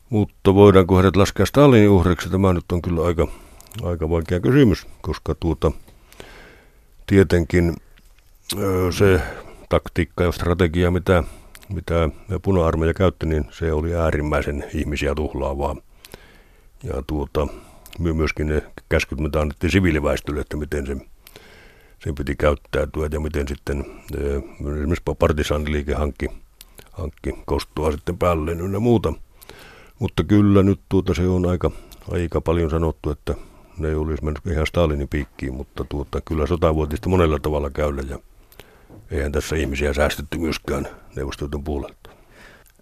Mutta 0.10 0.56
voidaanko 0.56 0.96
heidät 0.96 1.16
laskea 1.16 1.46
Stalinin 1.46 1.90
uhreiksi? 1.90 2.30
Tämä 2.30 2.54
nyt 2.54 2.72
on 2.72 2.82
kyllä 2.82 3.06
aika, 3.06 3.28
aika 3.84 4.10
vaikea 4.10 4.40
kysymys, 4.40 4.88
koska 5.02 5.36
tuota, 5.36 5.72
tietenkin 7.08 7.76
se 8.98 9.22
taktiikka 9.70 10.24
ja 10.24 10.32
strategia, 10.32 10.92
mitä, 10.92 11.24
mitä 11.70 12.10
puna-armeija 12.42 12.94
käytti, 12.94 13.26
niin 13.26 13.46
se 13.52 13.74
oli 13.74 13.96
äärimmäisen 13.96 14.66
ihmisiä 14.74 15.16
tuhlaavaa. 15.16 15.76
Ja 16.84 17.04
tuota, 17.08 17.48
myöskin 18.00 18.48
ne 18.48 18.64
käskyt, 18.90 19.20
mitä 19.20 19.42
annettiin 19.42 19.72
siviiliväestölle, 19.72 20.42
että 20.42 20.58
miten 20.58 20.88
se, 20.88 20.98
sen 22.04 22.16
piti 22.16 22.36
käyttäytyä 22.36 23.10
ja 23.12 23.20
miten 23.20 23.48
sitten 23.48 23.86
esimerkiksi 24.60 25.04
partisaaniliike 25.20 25.94
hankki, 25.94 26.28
hankki 26.92 27.34
kostua 27.46 27.92
sitten 27.92 28.18
päälle 28.18 28.52
ynnä 28.52 28.80
muuta. 28.80 29.14
Mutta 30.00 30.24
kyllä 30.24 30.64
nyt 30.64 30.80
tuota 30.90 31.14
se 31.14 31.28
on 31.28 31.46
aika, 31.46 31.72
aika 32.12 32.42
paljon 32.42 32.70
sanottu, 32.70 33.10
että 33.10 33.36
ne 33.78 33.88
ei 33.88 33.96
olisi 33.96 34.24
mennyt 34.24 34.46
ihan 34.46 34.68
Stalinin 34.68 35.08
piikkiin, 35.08 35.54
mutta 35.54 35.86
tuota, 35.90 36.22
kyllä 36.22 36.48
sotavuotista 36.48 37.10
monella 37.10 37.40
tavalla 37.40 37.70
käydä 37.70 38.02
ja 38.10 38.20
eihän 39.12 39.32
tässä 39.32 39.56
ihmisiä 39.56 39.94
säästetty 39.94 40.38
myöskään 40.38 40.88
Neuvostoliiton 41.16 41.64
puolelta. 41.64 42.10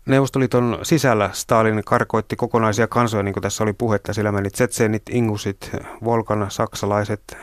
Neuvostoliiton 0.05 0.79
sisällä 0.83 1.29
Stalin 1.33 1.81
karkoitti 1.85 2.35
kokonaisia 2.35 2.87
kansoja, 2.87 3.23
niin 3.23 3.33
kuin 3.33 3.41
tässä 3.41 3.63
oli 3.63 3.73
puhetta. 3.73 4.13
Sillä 4.13 4.31
meni 4.31 4.49
tsetseenit, 4.49 5.03
ingusit, 5.09 5.71
Volkan 6.03 6.45
saksalaiset, 6.49 7.37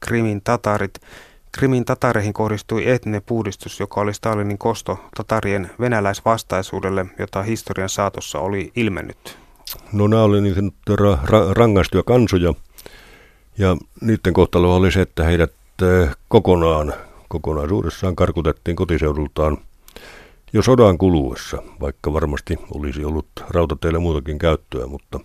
Krimin 0.00 0.40
tatarit. 0.42 1.00
Krimin 1.52 1.84
tatareihin 1.84 2.32
kohdistui 2.32 2.90
etninen 2.90 3.22
puhdistus, 3.26 3.80
joka 3.80 4.00
oli 4.00 4.14
Stalinin 4.14 4.58
kosto 4.58 4.98
tatarien 5.16 5.70
venäläisvastaisuudelle, 5.80 7.06
jota 7.18 7.42
historian 7.42 7.88
saatossa 7.88 8.38
oli 8.38 8.72
ilmennyt. 8.76 9.43
No 9.92 10.06
nämä 10.06 10.22
oli 10.22 10.40
niin 10.40 10.72
ra- 10.90 11.26
ra- 11.26 11.52
rangaistuja 11.52 12.02
kansoja, 12.02 12.54
ja 13.58 13.76
niiden 14.00 14.32
kohtalo 14.32 14.76
oli 14.76 14.92
se, 14.92 15.00
että 15.00 15.24
heidät 15.24 15.52
eh, 15.82 16.16
kokonaan, 16.28 16.94
kokonaisuudessaan 17.28 18.16
karkutettiin 18.16 18.76
kotiseudultaan 18.76 19.58
jo 20.52 20.62
sodan 20.62 20.98
kuluessa, 20.98 21.62
vaikka 21.80 22.12
varmasti 22.12 22.58
olisi 22.74 23.04
ollut 23.04 23.26
rautateille 23.48 23.98
muutakin 23.98 24.38
käyttöä, 24.38 24.86
mutta, 24.86 25.20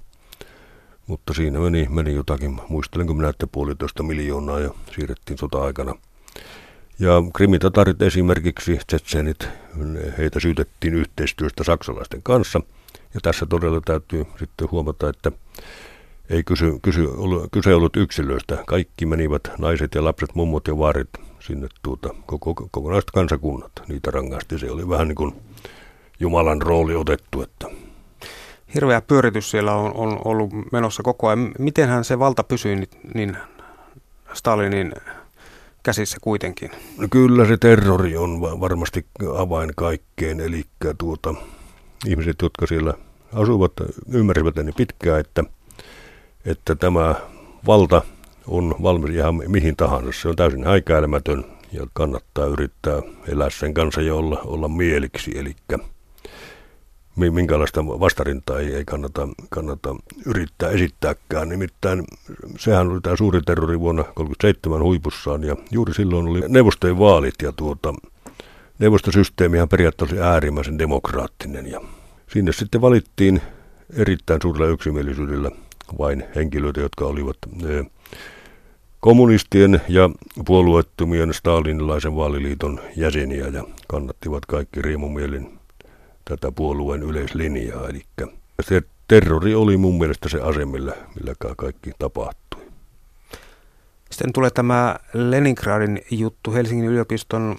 mutta 1.08 1.34
siinä 1.34 1.60
meni, 1.60 1.88
meni 1.90 2.16
jotakin, 2.16 2.62
muistelenko 2.70 3.14
minä, 3.14 3.30
että 3.30 3.48
puolitoista 3.48 4.04
miljoonaa 4.04 4.60
ja 4.60 4.70
siirrettiin 4.96 5.38
sota-aikana. 5.38 5.96
Ja 7.00 7.14
krimitatarit 7.36 8.02
esimerkiksi, 8.02 8.80
tsetsenit, 8.88 9.48
heitä 10.18 10.40
syytettiin 10.40 10.94
yhteistyöstä 10.94 11.64
saksalaisten 11.64 12.24
kanssa. 12.24 12.62
Ja 13.14 13.20
tässä 13.22 13.46
todella 13.46 13.82
täytyy 13.86 14.26
sitten 14.40 14.72
huomata, 14.72 15.10
että 15.10 15.32
ei 16.30 16.44
kysy, 16.44 16.80
kysy, 16.82 17.08
kyse 17.52 17.74
ollut 17.74 17.98
yksilöistä. 17.98 18.64
Kaikki 18.68 19.06
menivät, 19.06 19.42
naiset 19.58 19.96
ja 19.96 20.04
lapset, 20.04 20.36
mummot 20.36 20.68
ja 20.68 20.78
vaarit, 20.78 21.10
sinne 21.40 21.68
tuota, 21.82 22.16
koko, 22.26 22.54
kokonaiset 22.72 23.12
kansakunnat. 23.12 23.72
Niitä 23.88 24.12
rangaisti. 24.12 24.60
Se 24.60 24.72
oli 24.72 24.90
vähän 24.90 25.08
niin 25.08 25.16
kuin 25.16 25.36
Jumalan 26.20 26.62
rooli 26.62 26.96
otettu. 26.96 27.42
Että. 27.42 27.68
Hirveä 28.74 29.02
pyöritys 29.02 29.52
siellä 29.52 29.76
on, 29.76 29.92
on 29.96 30.20
ollut 30.26 30.50
menossa 30.72 31.04
koko 31.04 31.28
ajan. 31.28 31.52
Mitenhän 31.60 32.04
se 32.04 32.20
valta 32.20 32.44
pysyi 32.44 32.88
niin 33.14 33.38
Stalinin 34.34 34.94
käsissä 35.84 36.18
kuitenkin? 36.22 36.72
No 36.98 37.08
kyllä 37.12 37.46
se 37.46 37.58
terrori 37.58 38.18
on 38.18 38.42
varmasti 38.42 39.06
avain 39.38 39.72
kaikkeen. 39.76 40.40
Eli 40.40 40.64
tuota, 40.98 41.34
ihmiset, 42.08 42.36
jotka 42.42 42.68
siellä 42.68 42.94
asuvat, 43.34 43.72
ymmärsivät 44.14 44.56
niin 44.56 44.74
pitkään, 44.78 45.20
että– 45.20 45.44
että 46.46 46.76
tämä 46.76 47.16
valta 47.68 48.02
on 48.48 48.76
valmis 48.84 49.10
ihan 49.10 49.42
mihin 49.48 49.76
tahansa. 49.76 50.22
Se 50.22 50.28
on 50.28 50.36
täysin 50.36 50.64
häikäilemätön 50.64 51.46
ja 51.72 51.88
kannattaa 51.94 52.46
yrittää 52.46 53.02
elää 53.28 53.50
sen 53.50 53.74
kanssa 53.74 54.02
ja 54.02 54.16
olla, 54.16 54.42
olla 54.46 54.68
mieliksi. 54.68 55.40
Eli 55.40 55.56
minkälaista 57.16 57.86
vastarintaa 57.86 58.60
ei, 58.60 58.76
ei 58.76 58.86
kannata, 58.86 59.28
kannata 59.50 59.96
yrittää 60.26 60.70
esittääkään. 60.70 61.50
Nimittäin 61.50 62.04
sehän 62.58 62.88
oli 62.88 63.02
tämä 63.02 63.16
suuri 63.16 63.42
terrori 63.42 63.80
vuonna 63.80 64.04
1937 64.04 64.82
huipussaan 64.82 65.44
ja 65.44 65.56
juuri 65.72 65.94
silloin 65.94 66.28
oli 66.28 66.42
neuvostojen 66.48 67.00
vaalit 67.00 67.36
ja 67.42 67.52
tuota, 67.52 67.94
neuvostosysteemihan 68.80 69.70
periaatteessa 69.70 70.16
oli 70.16 70.24
äärimmäisen 70.24 70.80
demokraattinen 70.80 71.72
ja 71.72 71.82
sinne 72.34 72.52
sitten 72.52 72.82
valittiin 72.82 73.42
erittäin 73.94 74.42
suurella 74.42 74.68
yksimielisyydellä 74.68 75.52
vain 76.00 76.24
henkilöitä, 76.36 76.82
jotka 76.82 77.06
olivat 77.06 77.38
eh, 77.66 77.86
kommunistien 79.00 79.82
ja 79.88 80.10
puolueettomien 80.46 81.34
Stalinilaisen 81.34 82.16
vaaliliiton 82.16 82.80
jäseniä 82.96 83.48
ja 83.48 83.64
kannattivat 83.88 84.46
kaikki 84.46 84.82
riemumielin 84.82 85.60
tätä 86.26 86.52
puolueen 86.52 87.04
yleislinjaa. 87.04 87.90
Eli 87.90 88.02
se 88.62 88.82
terrori 89.08 89.56
oli 89.56 89.78
mun 89.78 90.00
mielestä 90.00 90.30
se 90.30 90.42
ase, 90.42 90.66
millä, 90.66 90.94
millä 91.16 91.34
kaikki 91.58 91.92
tapahtui. 92.00 92.62
Sitten 94.12 94.34
tulee 94.34 94.50
tämä 94.50 94.96
Leningradin 95.14 96.02
juttu. 96.12 96.54
Helsingin 96.54 96.90
yliopiston 96.90 97.56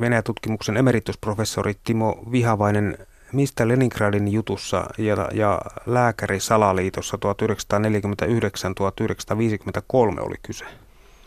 Venäjä-tutkimuksen 0.00 0.76
emeritusprofessori 0.76 1.74
Timo 1.84 2.22
Vihavainen. 2.32 2.98
Mistä 3.32 3.68
Leningradin 3.68 4.32
jutussa 4.32 4.84
ja, 4.98 5.28
ja 5.34 5.60
lääkärisalaliitossa 5.86 7.16
1949-1953 7.16 7.18
oli 10.20 10.34
kyse? 10.42 10.64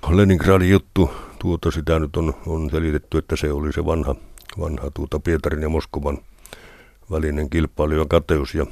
Leningradin 0.10 0.70
juttu, 0.70 1.10
tuota 1.40 1.72
sitä 1.72 2.00
nyt 2.00 2.18
on, 2.18 2.34
on 2.48 2.70
selitetty, 2.70 3.18
että 3.18 3.36
se 3.36 3.52
oli 3.52 3.74
se 3.74 3.86
vanha, 3.86 4.16
vanha 4.60 4.92
tuota 4.94 5.20
Pietarin 5.20 5.62
ja 5.62 5.70
Moskovan 5.70 6.18
välinen 7.12 7.50
kilpailu 7.50 7.94
ja 7.94 8.06
kateus. 8.10 8.56
Ja 8.56 8.66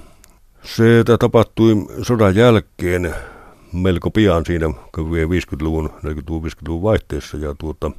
se 0.64 1.04
tapahtui 1.20 1.76
sodan 2.02 2.36
jälkeen 2.36 3.16
melko 3.74 4.12
pian 4.12 4.46
siinä 4.46 4.68
50-luvun, 4.68 5.90
40-luvun 5.90 6.82
vaihteessa 6.82 7.38
ja 7.38 7.56
tuota, 7.58 7.92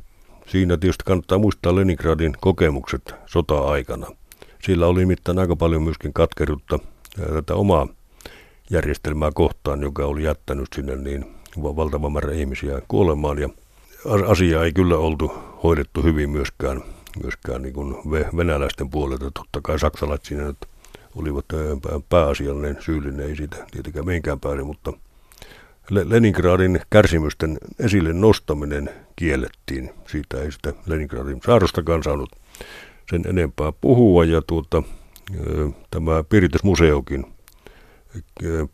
siinä 0.46 0.76
tietysti 0.76 1.04
kannattaa 1.06 1.38
muistaa 1.38 1.74
Leningradin 1.74 2.34
kokemukset 2.40 3.14
sota-aikana. 3.26 4.06
Sillä 4.62 4.86
oli 4.86 5.06
mitään 5.06 5.38
aika 5.38 5.56
paljon 5.56 5.82
myöskin 5.82 6.12
katkeruutta 6.12 6.78
tätä 7.34 7.54
omaa 7.54 7.86
järjestelmää 8.70 9.30
kohtaan, 9.34 9.82
joka 9.82 10.06
oli 10.06 10.22
jättänyt 10.22 10.68
sinne 10.74 10.96
niin 10.96 11.24
valtava 11.56 12.10
määrä 12.10 12.32
ihmisiä 12.32 12.82
kuolemaan 12.88 13.38
ja 13.38 13.48
asia 14.28 14.64
ei 14.64 14.72
kyllä 14.72 14.96
oltu 14.96 15.32
hoidettu 15.62 16.02
hyvin 16.02 16.30
myöskään, 16.30 16.82
myöskään 17.22 17.62
niin 17.62 17.74
kuin 17.74 17.96
venäläisten 18.36 18.90
puolelta. 18.90 19.30
Totta 19.30 19.60
kai 19.62 19.78
saksalaiset 19.78 20.26
siinä 20.26 20.44
nyt 20.44 20.56
olivat 21.16 21.44
pääasiallinen 22.08 22.76
syyllinen, 22.80 23.26
ei 23.26 23.36
siitä 23.36 23.56
tietenkään 23.70 24.06
menkään 24.06 24.40
päälle, 24.40 24.62
mutta 24.62 24.92
Leningradin 25.90 26.80
kärsimysten 26.90 27.58
esille 27.78 28.12
nostaminen 28.12 28.90
kiellettiin. 29.16 29.90
Siitä 30.06 30.42
ei 30.42 30.52
sitä 30.52 30.72
Leningradin 30.86 31.40
saarostakaan 31.46 32.02
saanut 32.02 32.30
sen 33.10 33.22
enempää 33.26 33.72
puhua 33.80 34.24
ja 34.24 34.42
tuota, 34.42 34.82
tämä 35.90 36.24
piiritysmuseokin 36.28 37.26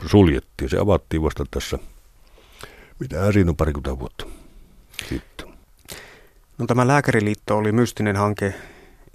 suljettiin. 0.07 0.71
Se 0.71 0.79
avattiin 0.79 1.23
vasta 1.23 1.45
tässä, 1.51 1.79
mitä 2.99 3.33
siinä 3.33 3.51
on 3.51 3.57
parikymmentä 3.57 3.99
vuotta 3.99 4.27
sitten. 5.09 5.49
No, 6.59 6.67
tämä 6.67 6.87
lääkäriliitto 6.87 7.57
oli 7.57 7.73
mystinen 7.73 8.17
hanke, 8.17 8.55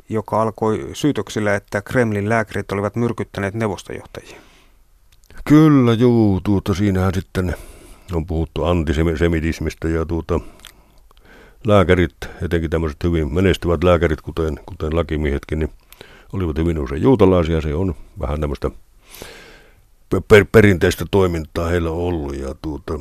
joka 0.09 0.41
alkoi 0.41 0.89
syytöksillä, 0.93 1.55
että 1.55 1.81
Kremlin 1.81 2.29
lääkärit 2.29 2.71
olivat 2.71 2.95
myrkyttäneet 2.95 3.53
neuvostojohtajia. 3.53 4.37
Kyllä, 5.45 5.93
juu, 5.93 6.41
tuota, 6.41 6.73
siinähän 6.73 7.13
sitten 7.13 7.55
on 8.13 8.25
puhuttu 8.25 8.63
antisemitismistä 8.63 9.87
ja 9.87 10.05
tuota, 10.05 10.39
lääkärit, 11.67 12.15
etenkin 12.41 12.69
tämmöiset 12.69 13.03
hyvin 13.03 13.33
menestyvät 13.33 13.83
lääkärit, 13.83 14.21
kuten, 14.21 14.59
kuten 14.65 14.95
lakimiehetkin, 14.95 15.59
niin 15.59 15.71
olivat 16.33 16.57
hyvin 16.57 16.79
usein 16.79 17.01
juutalaisia. 17.01 17.61
Se 17.61 17.75
on 17.75 17.95
vähän 18.19 18.41
tämmöistä 18.41 18.71
per, 20.27 20.45
perinteistä 20.51 21.05
toimintaa 21.11 21.67
heillä 21.67 21.89
ollut 21.89 22.35
ja 22.35 22.55
tuota, 22.61 22.99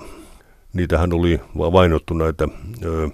niitähän 0.73 1.13
oli 1.13 1.41
vainottu 1.57 2.15
näitä 2.15 2.49
ö, 2.85 3.09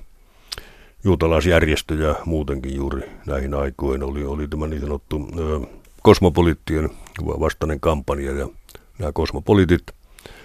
juutalaisjärjestöjä 1.04 2.14
muutenkin 2.24 2.74
juuri 2.74 3.02
näihin 3.26 3.54
aikoihin. 3.54 4.02
Oli, 4.02 4.24
oli 4.24 4.48
tämä 4.48 4.66
niin 4.66 4.80
sanottu 4.80 5.28
ö, 5.38 5.60
kosmopoliittien 6.02 6.90
vastainen 7.26 7.80
kampanja 7.80 8.32
ja 8.32 8.48
nämä 8.98 9.12
kosmopoliitit 9.12 9.82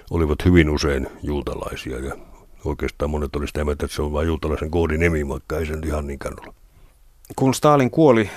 olivat 0.09 0.45
hyvin 0.45 0.69
usein 0.69 1.07
juutalaisia 1.23 1.99
ja 1.99 2.15
oikeastaan 2.65 3.11
monet 3.11 3.35
oli 3.35 3.47
sitä 3.47 3.65
mieltä, 3.65 3.85
että 3.85 3.95
se 3.95 4.01
on 4.01 4.13
vain 4.13 4.27
juutalaisen 4.27 4.71
koodinemi, 4.71 5.27
vaikka 5.27 5.57
ei 5.57 5.65
se 5.65 5.75
nyt 5.75 5.85
ihan 5.85 6.07
niinkään 6.07 6.35
ole. 6.45 6.53
Kun 7.35 7.53
Stalin 7.53 7.91
kuoli, 7.91 8.29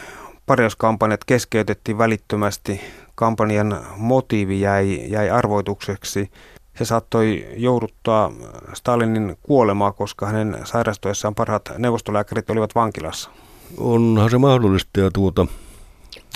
parjauskampanjat 0.46 1.24
keskeytettiin 1.24 1.98
välittömästi. 1.98 2.80
Kampanjan 3.14 3.86
motiivi 3.96 4.60
jäi, 4.60 5.04
jäi 5.10 5.30
arvoitukseksi. 5.30 6.30
Se 6.78 6.84
saattoi 6.84 7.46
jouduttaa 7.56 8.32
Stalinin 8.74 9.36
kuolemaa, 9.42 9.92
koska 9.92 10.26
hänen 10.26 10.58
sairastuessaan 10.64 11.34
parhaat 11.34 11.72
neuvostolääkärit 11.78 12.50
olivat 12.50 12.74
vankilassa. 12.74 13.30
Onhan 13.78 14.30
se 14.30 14.38
mahdollista 14.38 15.00
ja 15.00 15.10
tuota, 15.10 15.46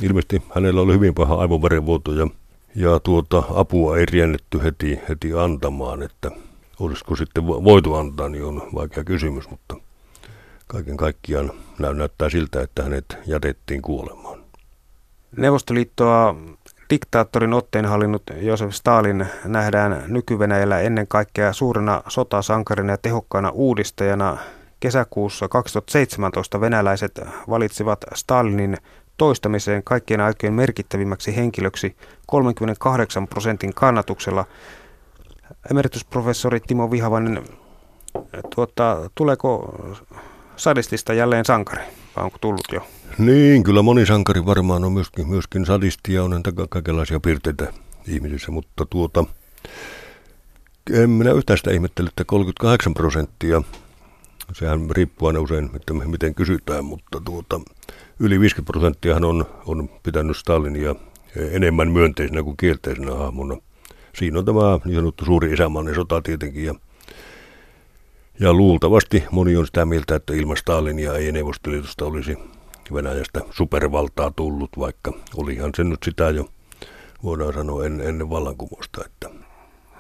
ilmeisesti 0.03 0.43
hänellä 0.55 0.81
oli 0.81 0.93
hyvin 0.93 1.15
paha 1.15 1.35
aivoverenvuoto 1.35 2.13
ja, 2.13 2.27
ja 2.75 3.01
tuota, 3.01 3.43
apua 3.55 3.99
ei 3.99 4.07
riennetty 4.07 4.63
heti, 4.63 5.01
heti 5.09 5.33
antamaan, 5.33 6.03
että 6.03 6.31
olisiko 6.81 7.17
sitten 7.17 7.47
voitu 7.47 7.95
antaa, 7.95 8.29
niin 8.29 8.45
on 8.45 8.63
vaikea 8.75 9.05
kysymys, 9.05 9.51
mutta 9.51 9.77
kaiken 10.67 10.97
kaikkiaan 10.97 11.53
näyttää 11.79 12.29
siltä, 12.29 12.63
että 12.63 12.83
hänet 12.83 13.19
jätettiin 13.27 13.83
kuolemaan. 13.83 14.39
Neuvostoliittoa 15.37 16.35
diktaattorin 16.91 17.53
otteen 17.53 17.85
hallinnut 17.85 18.23
Josef 18.41 18.71
Stalin 18.71 19.27
nähdään 19.45 20.05
nyky 20.09 20.39
ennen 20.85 21.09
kaikkea 21.09 21.53
suurena 21.53 22.03
sotasankarina 22.09 22.93
ja 22.93 22.99
tehokkaana 22.99 23.51
uudistajana. 23.51 24.37
Kesäkuussa 24.81 25.49
2017 25.49 26.61
venäläiset 26.61 27.21
valitsivat 27.49 28.05
Stalinin 28.15 28.77
toistamiseen 29.17 29.83
kaikkien 29.85 30.21
aikojen 30.21 30.55
merkittävimmäksi 30.55 31.37
henkilöksi 31.37 31.97
38 32.27 33.29
prosentin 33.29 33.75
kannatuksella. 33.75 34.47
Emeritusprofessori 35.71 36.61
Timo 36.61 36.91
Vihavainen, 36.91 37.45
tuota, 38.55 39.11
tuleeko 39.15 39.75
sadistista 40.57 41.15
jälleen 41.15 41.45
sankari, 41.45 41.83
vai 42.17 42.25
onko 42.25 42.39
tullut 42.41 42.65
jo? 42.73 42.87
Niin, 43.19 43.63
kyllä 43.63 43.83
moni 43.83 44.07
sankari 44.07 44.47
varmaan 44.47 44.85
on 44.85 44.93
myöskin, 44.93 45.29
myöskin 45.29 45.67
sadisti 45.67 46.15
ja 46.15 46.25
on 46.25 46.43
kaikenlaisia 46.69 47.21
piirteitä 47.21 47.73
ihmisissä, 48.09 48.53
mutta 48.53 48.87
tuota, 48.91 49.25
en 50.91 51.11
minä 51.11 51.33
yhtään 51.33 51.59
sitä 51.59 51.71
ihmettele, 51.71 52.09
että 52.09 52.25
38 52.25 52.95
prosenttia, 52.95 53.63
sehän 54.53 54.91
riippuu 54.91 55.29
aina 55.29 55.41
usein, 55.41 55.71
että 55.77 55.95
miten 55.95 56.35
kysytään, 56.35 56.85
mutta 56.85 57.21
tuota, 57.25 57.61
yli 58.23 58.41
50 58.41 58.73
prosenttia 58.73 59.17
on, 59.17 59.47
on 59.67 59.91
pitänyt 60.03 60.37
Stalinia 60.37 60.95
enemmän 61.37 61.89
myönteisenä 61.89 62.43
kuin 62.43 62.57
kielteisenä 62.57 63.15
hahmona. 63.15 63.57
Siinä 64.15 64.39
on 64.39 64.45
tämä 64.45 64.79
niin 64.85 64.97
sanottu 64.97 65.25
suuri 65.25 65.53
isämainen 65.53 65.95
sota 65.95 66.23
tietenkin 66.23 66.65
ja 66.65 66.75
ja 68.41 68.53
luultavasti 68.53 69.25
moni 69.31 69.57
on 69.57 69.67
sitä 69.67 69.85
mieltä, 69.85 70.15
että 70.15 70.33
ilman 70.35 70.57
Stalinia 70.57 71.15
ei 71.15 71.33
Neuvostoliitosta 71.33 72.05
olisi 72.05 72.37
Venäjästä 72.95 73.41
supervaltaa 73.51 74.33
tullut, 74.37 74.71
vaikka 74.79 75.13
olihan 75.37 75.71
se 75.77 75.85
nyt 75.85 76.03
sitä 76.05 76.31
jo, 76.31 76.49
voidaan 77.23 77.53
sanoa, 77.55 77.87
en, 77.87 78.01
ennen 78.01 78.31
vallankumousta. 78.31 79.05
Että. 79.07 79.31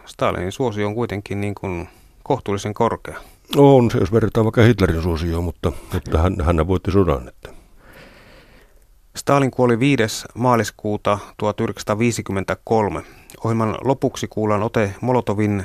Stalinin 0.04 0.52
suosio 0.52 0.86
on 0.86 0.94
kuitenkin 0.94 1.40
niin 1.40 1.54
kuin 1.54 1.88
kohtuullisen 2.22 2.74
korkea. 2.74 3.20
On 3.56 3.90
se, 3.90 3.98
jos 3.98 4.12
verrataan 4.12 4.44
vaikka 4.44 4.62
Hitlerin 4.62 5.02
suosioon, 5.02 5.44
mutta, 5.44 5.72
mutta 5.92 6.18
hän, 6.18 6.36
hän 6.42 6.66
voitti 6.66 6.90
sodan. 6.90 7.28
Että. 7.28 7.61
Stalin 9.16 9.50
kuoli 9.50 9.78
5. 9.78 10.24
maaliskuuta 10.34 11.18
1953. 11.36 13.02
Ohjelman 13.44 13.74
lopuksi 13.84 14.28
kuullaan 14.28 14.62
ote 14.62 14.94
Molotovin 15.00 15.64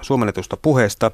suomennetusta 0.00 0.56
puheesta. 0.56 1.10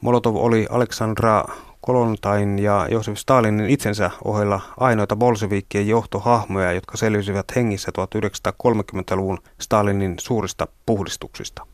Molotov 0.00 0.36
oli 0.36 0.66
Aleksandra 0.70 1.44
Kolontain 1.80 2.58
ja 2.58 2.86
Josef 2.90 3.16
Stalinin 3.18 3.70
itsensä 3.70 4.10
ohella 4.24 4.60
ainoita 4.76 5.16
bolseviikkien 5.16 5.88
johtohahmoja, 5.88 6.72
jotka 6.72 6.96
selvisivät 6.96 7.46
hengissä 7.56 7.92
1930-luvun 7.98 9.38
Stalinin 9.60 10.14
suurista 10.20 10.68
puhdistuksista. 10.86 11.66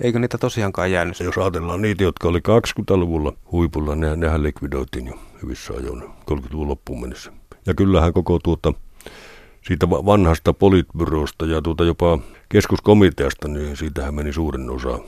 Eikö 0.00 0.18
niitä 0.18 0.38
tosiaankaan 0.38 0.92
jäänyt? 0.92 1.20
Jos 1.20 1.38
ajatellaan 1.38 1.82
niitä, 1.82 2.02
jotka 2.02 2.28
oli 2.28 2.38
20-luvulla 2.38 3.32
huipulla, 3.52 3.94
ne, 3.94 4.16
nehän 4.16 4.42
likvidoitiin 4.42 5.06
jo 5.06 5.14
hyvissä 5.42 5.74
ajoin 5.74 6.02
30-luvun 6.02 6.68
loppuun 6.68 7.00
mennessä. 7.00 7.32
Ja 7.66 7.74
kyllähän 7.74 8.12
koko 8.12 8.38
tuota, 8.38 8.72
siitä 9.62 9.90
vanhasta 9.90 10.54
politbyrosta 10.54 11.46
ja 11.46 11.62
tuota 11.62 11.84
jopa 11.84 12.18
keskuskomiteasta, 12.48 13.48
niin 13.48 13.76
siitähän 13.76 14.14
meni 14.14 14.32
suurin 14.32 14.70
osa. 14.70 14.98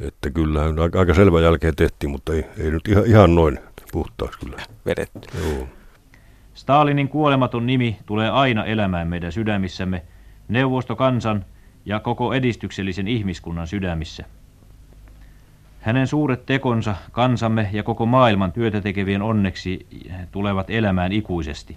Että 0.00 0.30
kyllähän 0.30 0.74
aika 0.98 1.14
selvä 1.14 1.40
jälkeen 1.40 1.76
tehtiin, 1.76 2.10
mutta 2.10 2.32
ei, 2.32 2.44
ei 2.58 2.70
nyt 2.70 2.88
ihan, 2.88 3.06
ihan 3.06 3.34
noin 3.34 3.58
puhtaaksi 3.92 4.38
kyllä. 4.38 4.56
Vedetty. 4.86 5.28
Joo. 5.38 5.68
Stalinin 6.54 7.08
kuolematon 7.08 7.66
nimi 7.66 7.98
tulee 8.06 8.30
aina 8.30 8.64
elämään 8.64 9.08
meidän 9.08 9.32
sydämissämme, 9.32 10.02
neuvostokansan 10.48 11.44
ja 11.86 12.00
koko 12.00 12.32
edistyksellisen 12.32 13.08
ihmiskunnan 13.08 13.66
sydämissä. 13.66 14.24
Hänen 15.80 16.06
suuret 16.06 16.46
tekonsa 16.46 16.96
kansamme 17.12 17.70
ja 17.72 17.82
koko 17.82 18.06
maailman 18.06 18.52
työtä 18.52 18.80
tekevien 18.80 19.22
onneksi 19.22 19.86
tulevat 20.32 20.70
elämään 20.70 21.12
ikuisesti. 21.12 21.76